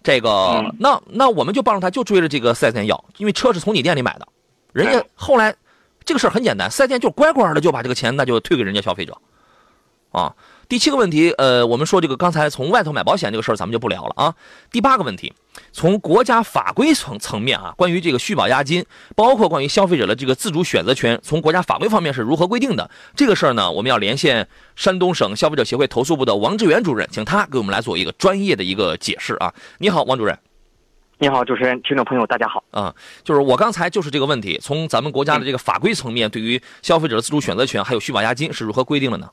[0.04, 4.28] 这个、嗯那那我们就帮着他，就追着这个四 S 店要，因为车是从你店里买的，
[4.72, 5.56] 人家哎后来
[6.04, 9.18] 这个事儿很简单，四 S 店就乖乖的就把这个钱那就退给人家消费者，
[10.12, 10.34] 啊。
[10.68, 14.36] 第七个问题，呃，我们说这个刚才从外头买保险这个事儿，咱们就不聊了啊。
[14.72, 15.32] 第八个问题，
[15.72, 18.84] 从国家法规层层面啊，关于这个续保押金，
[19.16, 22.90] 包括关于消费者的这个自主选择权，从国家法规方面是如何规定的？
[23.16, 29.54] 这个事儿呢，我们要连线山东省消费者协会投诉部的王志远主任，请他给我们来做一个专业的一个解释啊。
[29.78, 30.38] 你好，王主任。
[31.20, 32.64] 你好，主持人，听众朋友，大家好。
[32.72, 39.30] 啊、就是我刚才就是这个问题，从咱们国家的这个法规层面，对于消费者的自主选择权还有续保押金是如何规定的呢？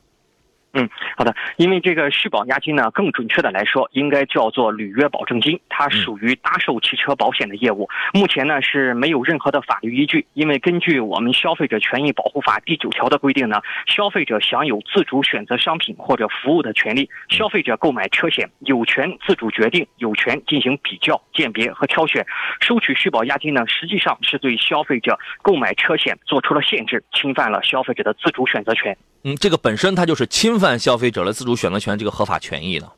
[1.15, 7.87] 好的，因为这个续保押金呢，更准确的来说，应该叫做履约保证金，它属于搭售汽车保险的业务。
[8.11, 17.07] 目前呢是没有任何的法律依据，因为根据我们《消费者权益保护法》第九条的规定呢，消费者享有自主选择商品或者服务的权利。
[17.29, 22.25] 消费者购买车险有权自主决定，有权进行比较、鉴别和挑选。
[22.61, 28.97] 收取续保押金呢，实际上是对消费者购买车险做出了限制，侵犯了消费者的自主选择权。
[29.25, 32.89] 嗯，这个本身它就是侵犯消费者的自主选择权这个合法权益的。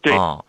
[0.00, 0.42] 对啊，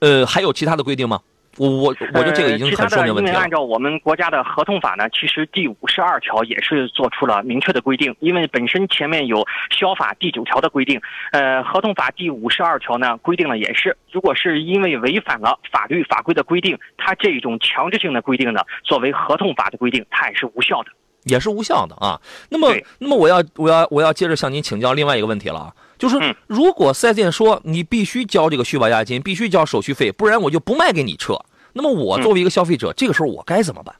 [0.00, 1.18] 呃，还有其他的规定吗？
[1.56, 3.50] 我我我觉得这个已经很说明问题了因为按。
[3.50, 11.00] 照我们国家的合同法呢，其实第五十二条也是做出了明确的规定，因为本身前面有消法第九条的规定，
[11.32, 20.90] 呃，合同法第五十二条呢规定了也是，如果是因为违反了法律法规的规定，它这种强制性的规定呢，作为合同法的规定，它也是无效的。
[21.24, 22.18] 也是无效的啊。
[22.48, 26.34] 那么，那么我要我要我要接着向您请教另外一个问题了啊，就是嗯。
[26.48, 31.38] 如果四 S 店说你必须交这个续保押金，必须交手续费，不然我就不卖给你车，
[31.74, 32.22] 那么我嗯。
[32.22, 33.94] 作为一个消费者，这个时候我该怎么办？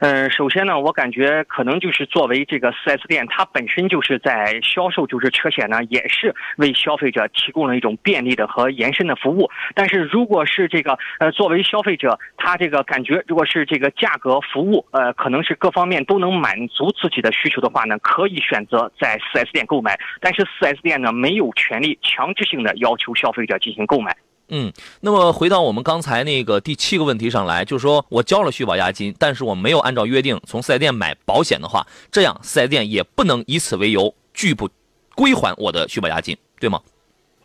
[0.00, 9.50] 嗯，首先呢，我感觉可能就是作为这个 4S 店，它本身就是在销售就是车险呢，也是为消费者提供了一种便利的和延伸的服务。
[9.74, 20.00] 但是如果是这个呃，作为消费者，他这个感觉如果是这个价格、服务，呃，可能是各方面都能满足自己的需求的话呢，可以选择在 4S 店购买。
[20.18, 24.16] 但是 4S 店呢，没有权利强制性的要求消费者进行购买。
[24.50, 34.68] 嗯，那么回到我们刚才那个第七个问题上来，就是说我交了续保押金，但是我没有按照约定从四 S 店买保险的话，这样四 S 店也不能以此为由拒不
[35.14, 36.80] 归还我的续保押金，对吗？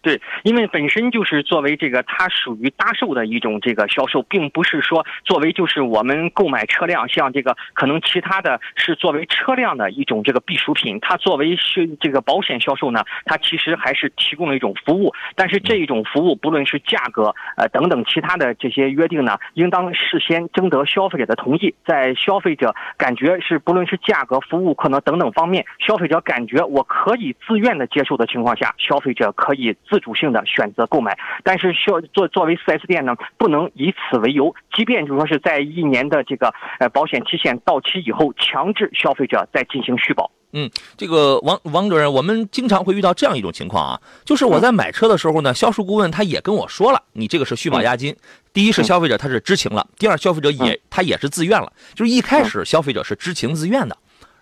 [0.06, 31.18] 对，因为本身就是作为这个，它属于搭售的一种这个销售，并不是说作为就是我们购买车辆，像这个可能其他的是作为车辆的一种这个避暑品，它作为是这个保险销售呢，它其实还是提供了一种服务，但是这一种服务不论是价格呃等等其他的这些约定呢，应当事先征得消费者的同意，在消费者感觉是不论是价格、服务可能等等方面，消费者感觉我可以自愿的接受的情况下，消费者可以自主性的选择购买。
[31.44, 40.30] 但是需要作作为 4S 店呢，不能以此为由，即便就说是在一年的这个呃保险期限到期以后，强制消费者再进行续保。
[40.58, 48.16] 嗯这个王王主任，我们经常会遇到这样一种情况啊，就是我在买车的时候呢，销售顾问他也跟我说了，你这个是续保押金。
[48.54, 53.98] 第一是消费者他是知情了，第二消费者也他也是自愿了，就是一开始消费者是知情自愿的。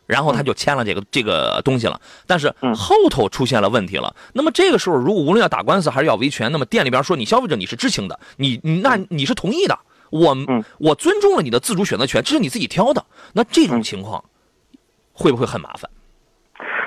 [0.06, 4.16] 然后他就签了这个这个东西了，但是嗯后头出现了问题了。
[4.34, 13.06] 那么这个时候，如果无论要打官司还是要维权，那么店里边说你消费者你是知情的，你你那你是同意的，我嗯我尊重了你的自主选择权，这是你自己挑的。
[13.34, 14.24] 那这种嗯情况
[15.13, 15.89] 会不会很麻烦？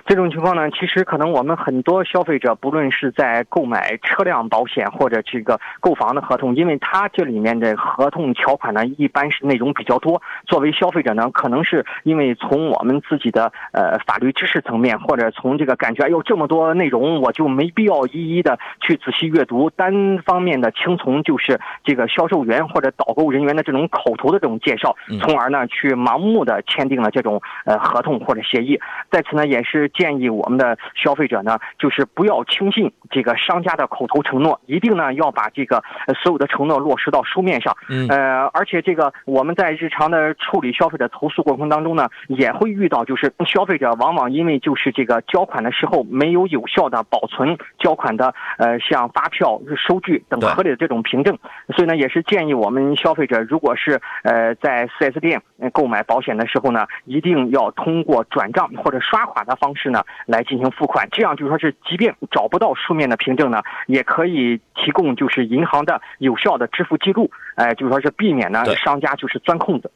[0.06, 10.22] 这种情况呢，其实可能我们很多消费者，不论是在购买车辆保险或者这个购房的合同，因为它这里面的合同条款呢，一般是内容比较多。
[10.46, 28.78] 作为消费者呢，可能是因为从我们自己的呃法律知识层面，或者从这个感觉，哎呦这么多内容，我就没必要一一的去仔细阅读，单方面的听从就是这个销售员或者导购人员的这种口头的这种介绍嗯，从而呢去盲目的签订了这种呃合同或者协议。
[29.10, 37.74] 在此呢，也是建议我们的消费者呢，就是不要轻信这个商家的口头承诺，一定呢要把这个呃所有的承诺落实到书面上。
[37.88, 51.38] 嗯呃，而且这个我们在日常的处理消费者投诉过程当中呢，也会遇到，就是消费者往往因为就是这个交款的时候没有有效的保存交款的呃像发票、收据等合理的这种凭证，
[51.74, 59.85] 所以呢，也是建议我们消费者，如果是呃在 4S 店呃购买保险的时候呢，一定要通过转账或者刷卡的方式。
[59.86, 69.88] 式呢来进行付款，这样就说是即便找不到书面的凭证呢，也可以提供就是银行的有效的支付记录，哎，就说是避免呢商家就是钻空子。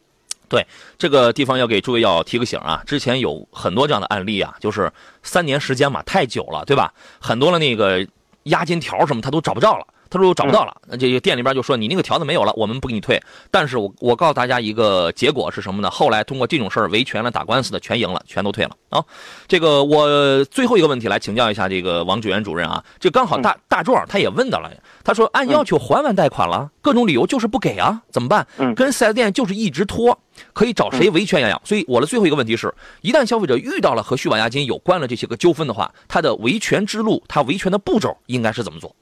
[0.48, 0.64] 对
[0.96, 6.92] 这个地方要给诸位要提个醒啊，之前有很多这样的案例啊，就是三年时间嘛，太久了，对吧？
[7.20, 8.06] 很多的那个
[8.44, 9.86] 押金条什么他都找不着了。
[10.10, 13.22] 他说找不到了，那这个店里边就说你那个条子没有了，我们不给你退。
[13.50, 15.88] 但是我我告诉大家一个结果是什么呢？
[15.88, 19.04] 后来通过这种事儿维权了、打官司的全赢了，全都退了啊。
[19.46, 24.70] 这个我最后一个问题来请教一下这个王志源主任啊，这刚好大大壮他也问到了，
[25.04, 28.46] 他说按要求还完贷款了，各种理由就是不给啊，怎么办？
[28.58, 30.18] 嗯跟四 S 店就是一直拖，
[30.52, 31.60] 可以找谁维权呀呀？
[31.64, 38.94] 所以我的最后一个问题是，一旦消费者遇到了和续保押金有关的这些个纠纷的话，他的维权之路，他维权的步骤应该是怎么做？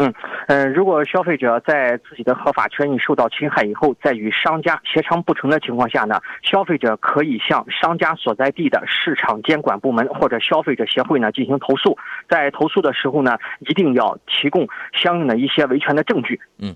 [0.00, 0.14] 嗯，
[0.46, 11.98] 呃，如果消费者在自己的合法权益受到侵害以后，在与商家协商不成的情况下呢，消费者可以向商家所在地的市场监管部门或者消费者协会呢进行投诉。
[12.30, 13.36] 在投诉的时候呢，
[13.68, 16.40] 一定要提供相应的一些维权的证据。
[16.58, 16.74] 嗯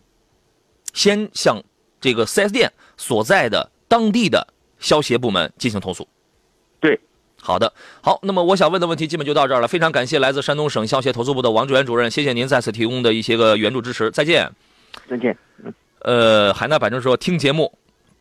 [0.93, 1.57] 先向
[2.01, 4.47] 这个 4S 店所在的当地的
[4.79, 6.07] 消协部门进行投诉。
[6.79, 7.01] 对，
[7.45, 9.69] 好的，好，那么我想问的问题基本就到这儿了。
[9.69, 14.11] 非常感谢来自山东省消协投诉部的王志源主任，谢谢您再次提供的一些个援助支持。
[14.11, 14.51] 再见。
[15.07, 15.37] 再见。
[15.99, 17.71] 呃，海纳百川说听节目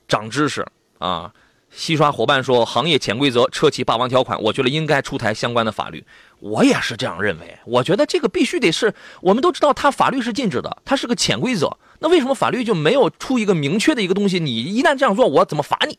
[0.10, 0.66] 长知识
[1.00, 1.32] 啊。
[1.72, 6.06] 西刷伙伴说行业潜规则、车企霸王条款，我觉得应该出台相关的法律。
[6.40, 11.76] 我也是这样认为，我觉得这个必须得是，我们都知道它法律是禁止的，它是个潜规则。
[12.00, 14.40] 那为什么法律就没有出一个明确的一个东西？
[14.40, 15.98] 你一旦这样做，我怎么罚你？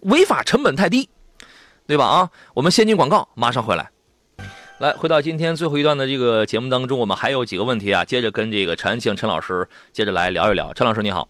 [0.00, 1.08] 违法成本太低，
[1.86, 2.04] 对吧？
[2.04, 3.88] 啊，我们先进广告，马上回来。
[4.78, 10.74] 来，回到今天最后一段的这个节目当中，我们还有几个问题啊，接着跟这个陈安庆陈老师接着来聊一聊。
[10.74, 11.28] 陈老师你好，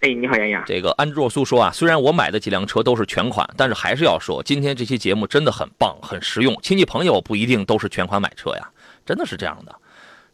[0.00, 0.64] 哎，你好，杨洋。
[0.66, 6.58] 这个安之若素说啊，虽然我买的几辆车都是全款，但是还是要说，今天这期节目真的很棒，很实用。
[6.62, 8.68] 亲戚朋友不一定都是全款买车呀，
[9.06, 9.72] 真的是这样的。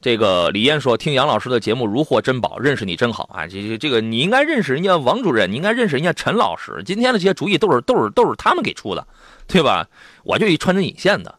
[0.00, 3.48] 这个李燕说，听杨老师的节目如获珍宝，认识你真好啊！
[3.48, 6.80] 这这这个你应该认识人家王主任，你应该认识人家陈老师。
[6.86, 9.04] 今天的这些主意都是都是都是他们给出的，
[9.48, 9.88] 对吧？
[10.22, 11.34] 我就一穿针引线的。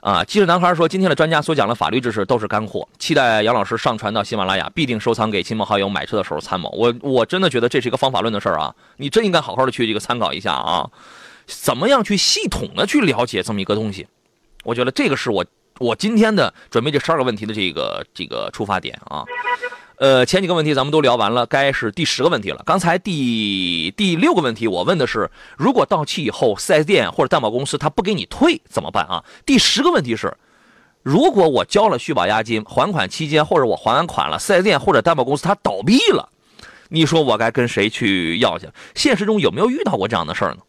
[0.00, 6.68] 啊，记者男孩说，今天的专家所讲的法律知识都是干货，期待杨老师上传到喜马拉雅，必定收藏给亲朋好友买车的时候参谋。
[6.70, 10.90] 我我真的觉得这是一个方法论的事儿啊，你真应该好好的去这个参考一下啊，
[11.46, 14.08] 怎么样去系统的去了解这么一个东西？
[14.64, 15.44] 我觉得这个是我
[15.78, 19.24] 我今天的准备这十二个问题的这个这个出发点啊。
[20.02, 22.60] 呃，前几个问题咱们都聊完了，该是第十个问题了。
[22.66, 29.22] 刚才第第六个问题我问的是，如果到期以后四 S 店或者担保公司他不给你退怎么办啊？
[29.46, 30.36] 第十个问题是，
[31.04, 36.28] 如果我交了续保押金，还款期间或者我还完款了四 S 店或者担保公司它倒闭了，
[36.88, 38.66] 你说我该跟谁去要去？
[38.96, 40.62] 现实中有没有遇到过这样的事儿呢？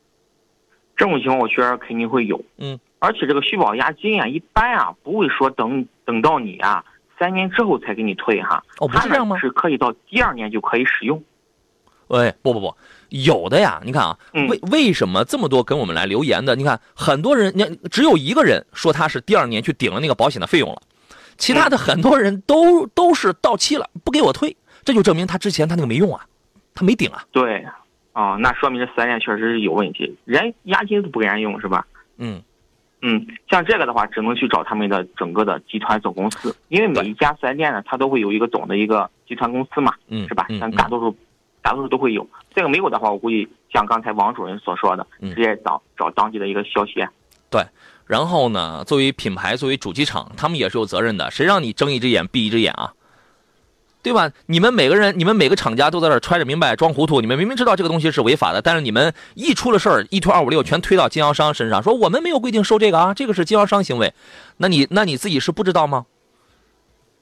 [0.95, 6.85] 这种情况我觉得肯定会有，嗯，而且这个续保押金啊，一般啊不会说等等到你啊
[7.19, 11.23] 三年之后才给你退哈，哦不是这样吗是可以到第二年就可以使用。
[12.07, 12.75] 喂，不不不，
[13.09, 13.81] 有的呀。
[13.83, 16.55] 你看啊，嗯为为什么这么多跟我们来留言的？
[16.55, 20.81] 你看很多人，你只有一个人说他是第二年去顶了那个保险的费用了，
[21.37, 26.25] 其他的很多人都都是到期了不给我退，这就证明他之前他那个没用啊，
[26.75, 27.23] 他没顶啊。
[27.31, 27.65] 对，
[28.11, 31.87] 啊，那说明这四 S 店确实是有问题，人押金都不给人用是吧？
[32.17, 32.43] 嗯，
[33.05, 40.47] 嗯，像这个的话，只能去找他们的整个的集团总公司，因为每一家四 S 店呢，它都会有一个总的一个集团公司嘛，嗯是吧？
[40.57, 41.13] 像大多数，
[41.61, 42.25] 大多数都会有。
[42.55, 47.05] 这个没有的话，我估计像刚才王主任所说的，嗯直接找找当地的一个消协。
[47.49, 47.61] 对
[48.07, 51.29] 然后呢，作为品牌，作为主机厂，他们也是有责任的。
[51.29, 52.93] 谁让你睁一只眼闭一只眼啊？
[54.03, 54.29] 对吧？
[54.45, 57.21] 你们每个人，你们每个厂家都在这儿揣着明白装糊涂。
[57.21, 64.13] 你们明明知道这个东西是违法的，但是你们一出了事儿，一推二五六全推到经销商身上，说我们没有规定收这个啊，这个是经销商行为。
[64.57, 66.05] 那你那你自己是不知道吗？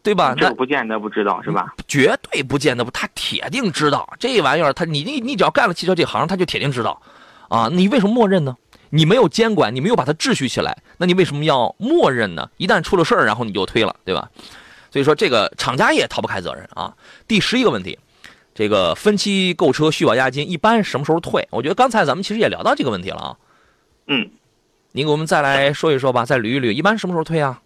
[0.03, 0.33] 对吧？
[0.35, 1.75] 那这不见得不知道是吧？
[1.87, 4.73] 绝对不见得不，他铁定知道这玩意儿。
[4.73, 6.99] 他你你你只要干了汽车这行，他就铁定知道，
[7.47, 8.57] 啊，你为什么默认呢？
[8.89, 12.49] 你没有监管，你没有把它秩序起来，那你为什么要默认呢？
[12.57, 14.27] 一旦出了事儿，然后你就推了，对吧？
[14.91, 16.93] 所以说这个厂家也逃不开责任啊。
[17.27, 17.97] 第十一个问题，
[18.53, 21.47] 这个分期购车续保押金一般什么时候退？
[21.49, 23.37] 我觉得刚才咱们其实也聊到这个问题了啊。
[24.07, 24.29] 嗯，
[24.91, 27.61] 您给我们再来说一说吧，再捋一捋，一般什么时候退啊？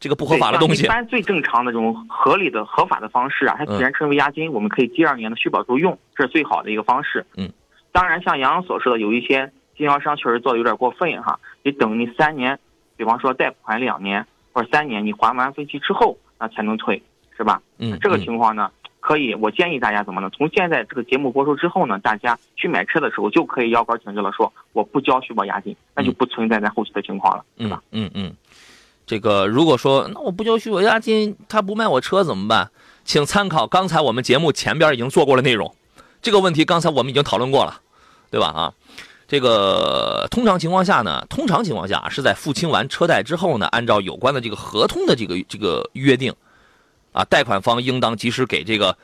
[0.00, 7.26] 这个不合法的东西一，般最正常的这种合理的、合法的方式啊，它嗯既然称为押金，我们可以第二年的续保时候用，这是最好的一个方式。
[7.36, 7.52] 嗯，
[7.92, 12.58] 当然像杨洋所说的，有一些经销商确实做的有点过分哈，你等你三年，
[12.96, 17.00] 比方说贷款两年或者三年，你还完分期之后，那才能退，
[17.36, 17.60] 是吧？
[17.78, 20.30] 嗯，这个嗯情况呢，可可以，我建议大家怎么呢？
[20.30, 27.82] 从现在这个节目播出之后呢，大家去买车的时候就可以腰杆挺直了，说我不交续保押金，那就不存在在后期的情况了，对嗯吧？
[27.92, 28.32] 嗯嗯，
[29.06, 32.70] 这个如果说那我不交续保押金，他不卖我车怎么办？
[33.04, 35.74] 请参考刚才我们节目前边已经做过的内容，
[36.22, 37.80] 这个问题刚才我们已经讨论过了，
[38.30, 38.46] 对吧？
[38.48, 38.72] 啊，
[39.30, 46.34] 这个通常情况下呢，通常情况下是在付清完车贷之后呢，按照有关的这个合同的这个这个约定，
[47.12, 48.98] 啊，贷款方应当及时给这个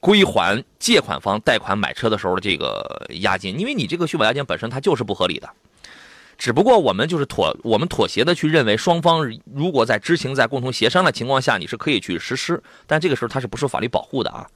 [0.00, 5.50] 归还借款方贷款买车的时候的这个押金，因为你这个续保押金本身它就是不合理的。
[6.38, 14.48] 只不过我们就是妥，我们妥协的去认为，双方如果在知情、在共同协商的情况下，你是可以去实施，但这个时候它是不受法律保护的啊，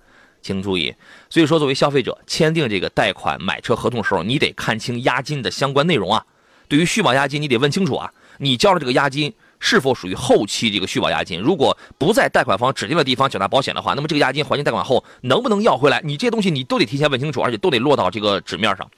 [0.47, 0.95] 请注意。
[1.29, 6.25] 所以说，作为消费者签订这个贷款买车合同的时候，你得看清押金的相关内容啊。
[6.69, 11.41] 对于续保押金，你得问清楚啊，你交了这个押金是否属于后期这个续保押金？
[11.41, 16.01] 如果不在贷款方指定的地方缴纳保险的话，那么这个押金还清贷款后能不能要回来？
[16.05, 18.89] 你这些东西你都得提前问清楚，而且都得落到这个纸面上。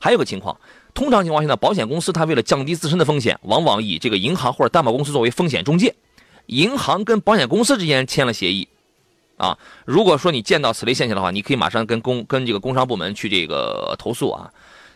[0.00, 0.56] 还有个情况。
[0.94, 5.94] 通常情况下呢，保险公司它为了降低自身的风险，往往以这个银行或者担保公司作为风险中介。
[6.46, 8.68] 银行跟保险公司之间签了协议，
[9.42, 14.48] 啊，如果说你见到此类现象的话，你可以马上跟工跟这个工商部门去这个投诉啊。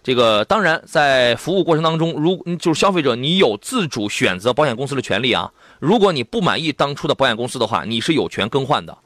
[0.05, 5.53] 这个当然在服务过程当中，如就是消费者你有自主选择保险公司的权利啊。
[5.81, 8.97] 如果你不满意当初的保险公司的话，你是有权更换的，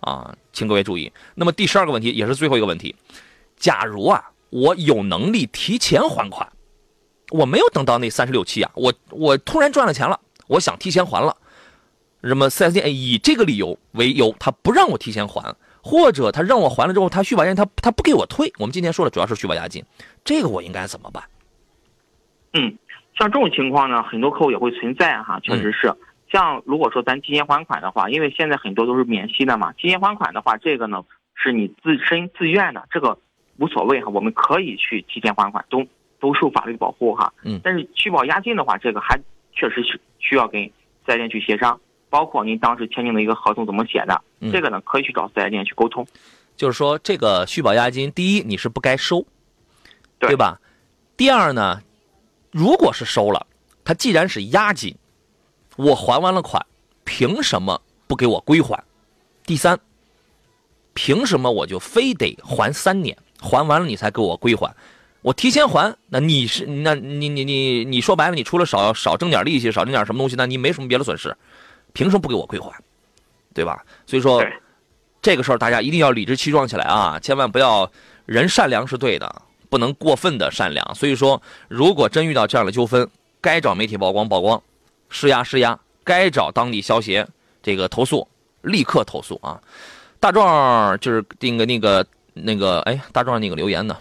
[0.00, 1.12] 啊，请各位注意。
[1.34, 2.96] 那么第十二个问题也是最后一个问题，
[3.56, 4.24] 假如啊。
[4.52, 6.50] 我有能力提前还款，
[7.30, 10.18] 我没有等到那三十六期啊，我我突然赚了钱了，
[10.48, 11.36] 我想提前还了，
[12.22, 18.52] 那么四 S 店以这个理由为由，他不让我提前还，或者他让我还了之后，他续保押金他他不给我退。
[18.58, 19.84] 我们今天说的主要是续保押金，
[20.24, 21.22] 这个我应该怎么办？
[22.52, 22.76] 嗯，
[23.18, 25.94] 像这种情况呢，很多客户也会存在哈，确实是。
[26.30, 31.04] 像如果说咱提前还款的话，因为现在很多都是免息的嘛，提前还款的话，这个呢
[31.34, 33.18] 是你自身自愿的，这个。
[33.58, 35.86] 无所谓哈，我们可以去提前还款，都
[36.18, 37.30] 都受法律保护哈。
[37.44, 37.60] 嗯。
[37.62, 39.20] 但是续保押金的话，这个还
[39.52, 40.64] 确实是需要跟
[41.04, 41.78] 四 S 店去协商，
[42.10, 46.06] 包括您当时签订的一个合同怎么写的，嗯、这个呢可以去找四 S 店去沟通。
[46.56, 49.24] 就是说，这个续保押金，第一你是不该收，
[50.18, 50.60] 对吧？
[51.16, 51.80] 第二呢，
[52.50, 53.46] 如果是收了，
[53.84, 54.94] 它既然是押金，
[55.76, 56.66] 我还完了款，
[57.04, 58.84] 凭什么不给我归还？
[59.46, 59.80] 第三，
[60.92, 63.16] 凭什么我就非得还三年？
[63.40, 64.70] 还完了你才给我归还，
[65.22, 71.34] 我提前还，那你是那你你你你说白了，你除了少少挣点利息，少挣点什么东西，那你没什么别的损失，
[71.92, 72.72] 凭什么不给我归还？
[73.54, 73.84] 对吧？
[74.06, 74.44] 所以说，
[75.20, 77.18] 这个事儿大家一定要理直气壮起来啊！
[77.20, 77.90] 千万不要
[78.26, 80.94] 人善良是对的，不能过分的善良。
[80.94, 83.08] 所以说，如果真遇到这样的纠纷，
[83.40, 84.62] 该找媒体曝光曝光，
[85.08, 87.26] 施压施压，该找当地消协
[87.62, 88.26] 这个投诉，
[88.62, 89.60] 立刻投诉啊！
[90.18, 92.06] 大壮就是那个那个。
[92.32, 93.98] 那个哎，大壮那个留言呢？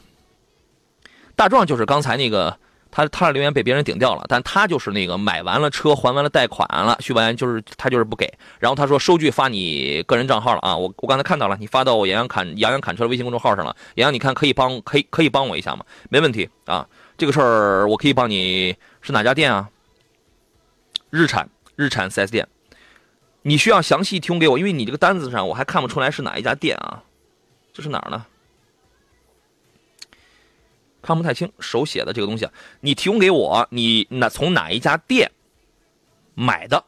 [1.35, 2.55] 大壮就是刚才那个，
[2.91, 15.85] 他他的留言被别人顶掉了，但他就是那个买完了车还完了贷款了，续保押金就是他就是不给，然后他说收据发你个人账号了啊，我我刚才看到了，你发到我杨洋侃杨洋侃车的微信公众号上了，杨洋你看可以帮可以可以帮我一下吗？
[16.09, 16.87] 没问题啊，
[17.17, 19.69] 这个事儿我可以帮你，是哪家店啊？
[21.09, 22.47] 日产日产 4S 店，
[23.43, 27.03] 你需要详细提供给我，因为你这个单子上我还看不出来是哪一家店啊。
[27.71, 28.25] 这是哪儿呢？
[31.09, 32.47] 看不太清手写的这个东西，
[32.81, 35.31] 你提供给我，你那从哪一家店
[36.35, 36.83] 买的？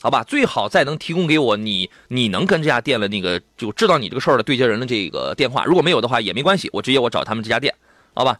[0.00, 5.64] 好吧，最好再能提供给我你你能跟这家店的那个就知道你这个事儿的对接人的这个电话。
[5.64, 7.74] 如果没有的话也没关系，我直接我找他们这家店，
[8.14, 8.38] 好吧？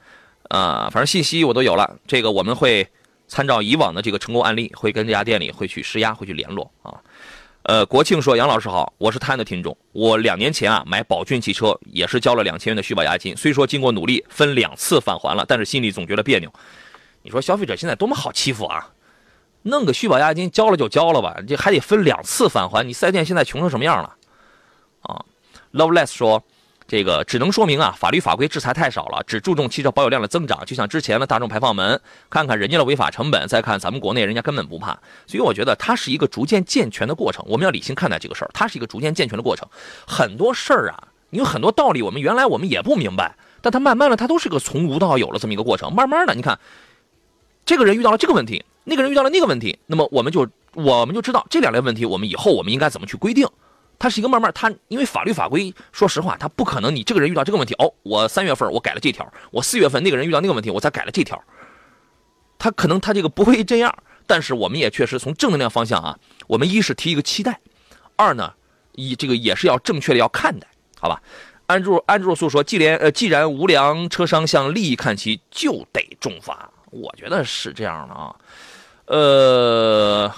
[0.49, 2.87] 啊，反正信息我都有了，这个我们会
[3.27, 6.95] 参照以往的这个成功案例，会跟这家店里会去施压，会去联络啊。
[7.65, 9.77] 呃，国庆说：“杨老师好，我是泰安的听众。
[9.93, 13.37] 我两年前啊买宝骏汽车，也是交了两千元的续保押金。
[13.37, 16.51] 虽说经过努力分两次返还了，但是心里总觉得别扭。
[17.23, 18.91] 你说消费者现在多么好欺负啊？
[19.63, 22.83] 弄个续保押金交了就交了吧，这还得分两次返还。
[22.87, 24.17] 你四 S 店现在穷成什么样了？
[25.03, 25.25] 啊
[25.73, 26.43] ，Loveless 说。”
[26.91, 30.67] 这个只能说明啊，法律法规制裁太少了，只注重汽车保有量的增长。
[30.67, 34.99] 就像之前的大众排放门，看看人家的违法成本，再看咱们国内，人家根本不怕。
[35.25, 37.45] 所以我觉得它是一个逐渐健全的过程。
[37.47, 39.69] 我们要理性看待这个事儿，它是一个逐渐健全的过程。
[40.05, 45.95] 很多事儿啊，有很多道理，我们原来我们也不明白，但它慢慢的，它都是个从无到有了这么一个过程。
[45.95, 46.59] 慢慢的，你看，
[47.65, 53.47] 这个人遇到了这个问题，那个人遇到了那个问题，那么我们就我们就知道这两类问题，我们以后我们应该怎么去规定。
[54.01, 56.97] 它是一个慢慢，它因为法律法规，说实话，它不可能。
[56.97, 61.41] 你这个人遇到这个问题，哦，我三月份我改了这条，我四月份那个人遇到那个问题，我才改了这条。
[62.59, 63.95] 他可能他这个不会这样，
[64.27, 67.61] 但是我们也确实从正能量方向啊，我们一是提一个期待，
[68.17, 68.55] 二呢，
[68.93, 70.67] 以这个也是要正确的要看待，
[70.99, 71.21] 好吧？
[71.67, 76.71] 安住安住素说，既然呃既然无良车商向利益看齐，就得重罚。
[76.91, 78.35] 我觉得是这样的啊，
[79.05, 80.33] 呃。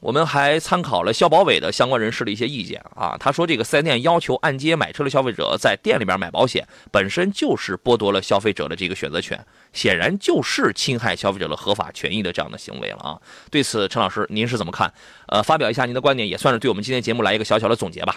[0.00, 13.18] 我们还参考了消保委的相关人士的一些意见啊，他说这个四 S 店要求按揭买车的消费者在店里边买保险，本身就是剥夺了消费者的这个选择权，显然就是侵害消费者的合法权益的这样的行为了啊。
[13.50, 14.92] 对此，陈老师您是怎么看？
[15.26, 18.14] 呃，发表一下您的观点，也算是对我们今天节目来一个小小的总结吧。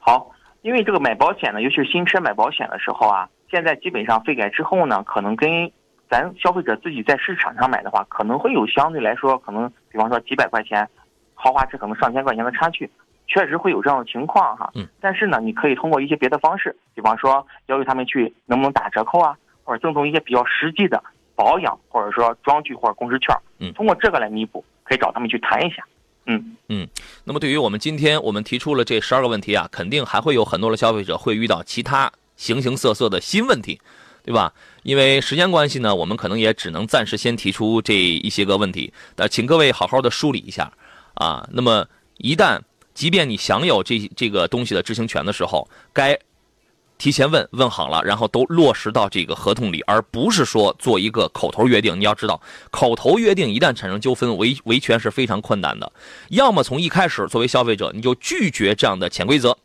[0.00, 5.70] 好，因为这个买保险呢，尤其是新车买保险的时候啊，现在基本上费改之后呢，可能跟
[6.10, 10.88] 咱消费者自己在市场上买的话，可能会有相对来说可能，比方说几百块钱。
[11.44, 12.90] 豪华车可能上千块钱的差距，
[13.26, 14.70] 确实会有这样的情况哈。
[14.74, 14.88] 嗯。
[14.98, 21.04] 但是呢，你可以通过一些别的方式，比方说要求他们去能不能打折扣啊，或者赠送一些比较实际的
[21.36, 23.36] 保养，或者说装具或者工时券。
[23.58, 23.70] 嗯。
[23.74, 25.84] 通过这个来弥补，可以找他们去谈一下。
[26.24, 26.88] 嗯嗯。
[27.24, 33.78] 那么对于我们今天我们提出了这十二个问题啊，肯定还会有很多的消费者会遇到其他形形色色的新问题，
[34.24, 34.50] 对吧？
[34.82, 38.90] 因为时间关系呢，我们可能也只能暂时先提出这一些个问题。
[39.16, 40.72] 那请各位好好的梳理一下。
[41.14, 41.86] 啊，那么
[42.18, 42.60] 一旦
[42.92, 46.18] 即便你享有这这个东西的知情权的时候，该
[46.96, 51.98] 提前问问好了，然后都落实到这个合同里，而不是说做一个口头约定。
[51.98, 52.40] 你要知道，
[52.70, 55.92] 口头约定一旦产生纠纷，维维权是非常困难的。
[56.30, 59.56] 要么从一开始作为消费者你就拒绝这样的潜规则，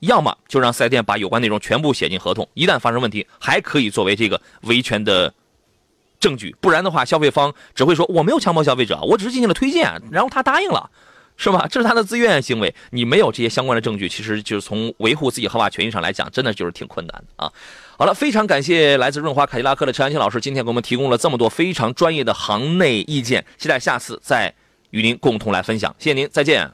[0.00, 2.48] 要么就让四 S 店把有关内容全部写进合同。
[2.54, 5.32] 一旦发生问题，还可以作为这个维权的。
[6.18, 10.90] 证据，不然的话，消费方只会说我没有强迫消费者，我只是进行了推荐，然后他答应了，
[11.36, 11.66] 是吧？
[11.70, 17.52] 这是他的自愿行为，你没有这些相关的证据，其实就是从维护自己合法权益上来讲，真的就是挺困难的啊。
[17.98, 24.52] 好了，非常感谢来自润华凯迪拉克的陈安庆老师，今天给我们提供了这么多非常专业的行内意见，期待下次再
[24.90, 25.94] 与您共同来分享。
[25.98, 26.70] 谢谢您，再见。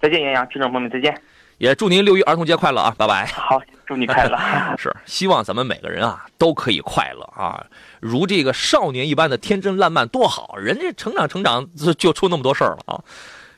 [0.00, 1.20] 再见，杨洋，听众朋友们再见。
[1.58, 2.94] 也祝您六一儿童节快乐啊！
[2.96, 3.26] 拜拜。
[3.26, 4.38] 好，祝你快乐。
[4.78, 7.66] 是，希望咱们每个人啊都可以快乐啊，
[8.00, 13.00] 如这个少年一般的天真烂漫多好，人家成长成长就就出那么多事儿了啊。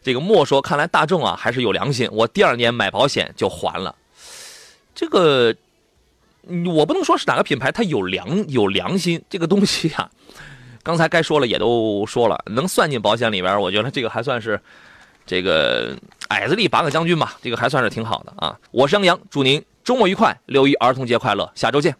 [0.03, 3.95] 这个莫说，看来大众啊还是有良心，我第二年买保险就还了。
[4.95, 5.55] 这个
[6.67, 10.11] 我不能说是哪个品牌，它有良有良心这个东西啊。
[10.83, 14.61] 刚才该说了也都说了，能算进保险里边，我觉得这个还算是。
[15.27, 15.97] 这个
[16.29, 18.59] 矮子里拔个将军吧，这个还算是挺好的啊！
[18.73, 21.95] 我是杨洋，祝您周末愉快，六一儿童节快乐，下周见。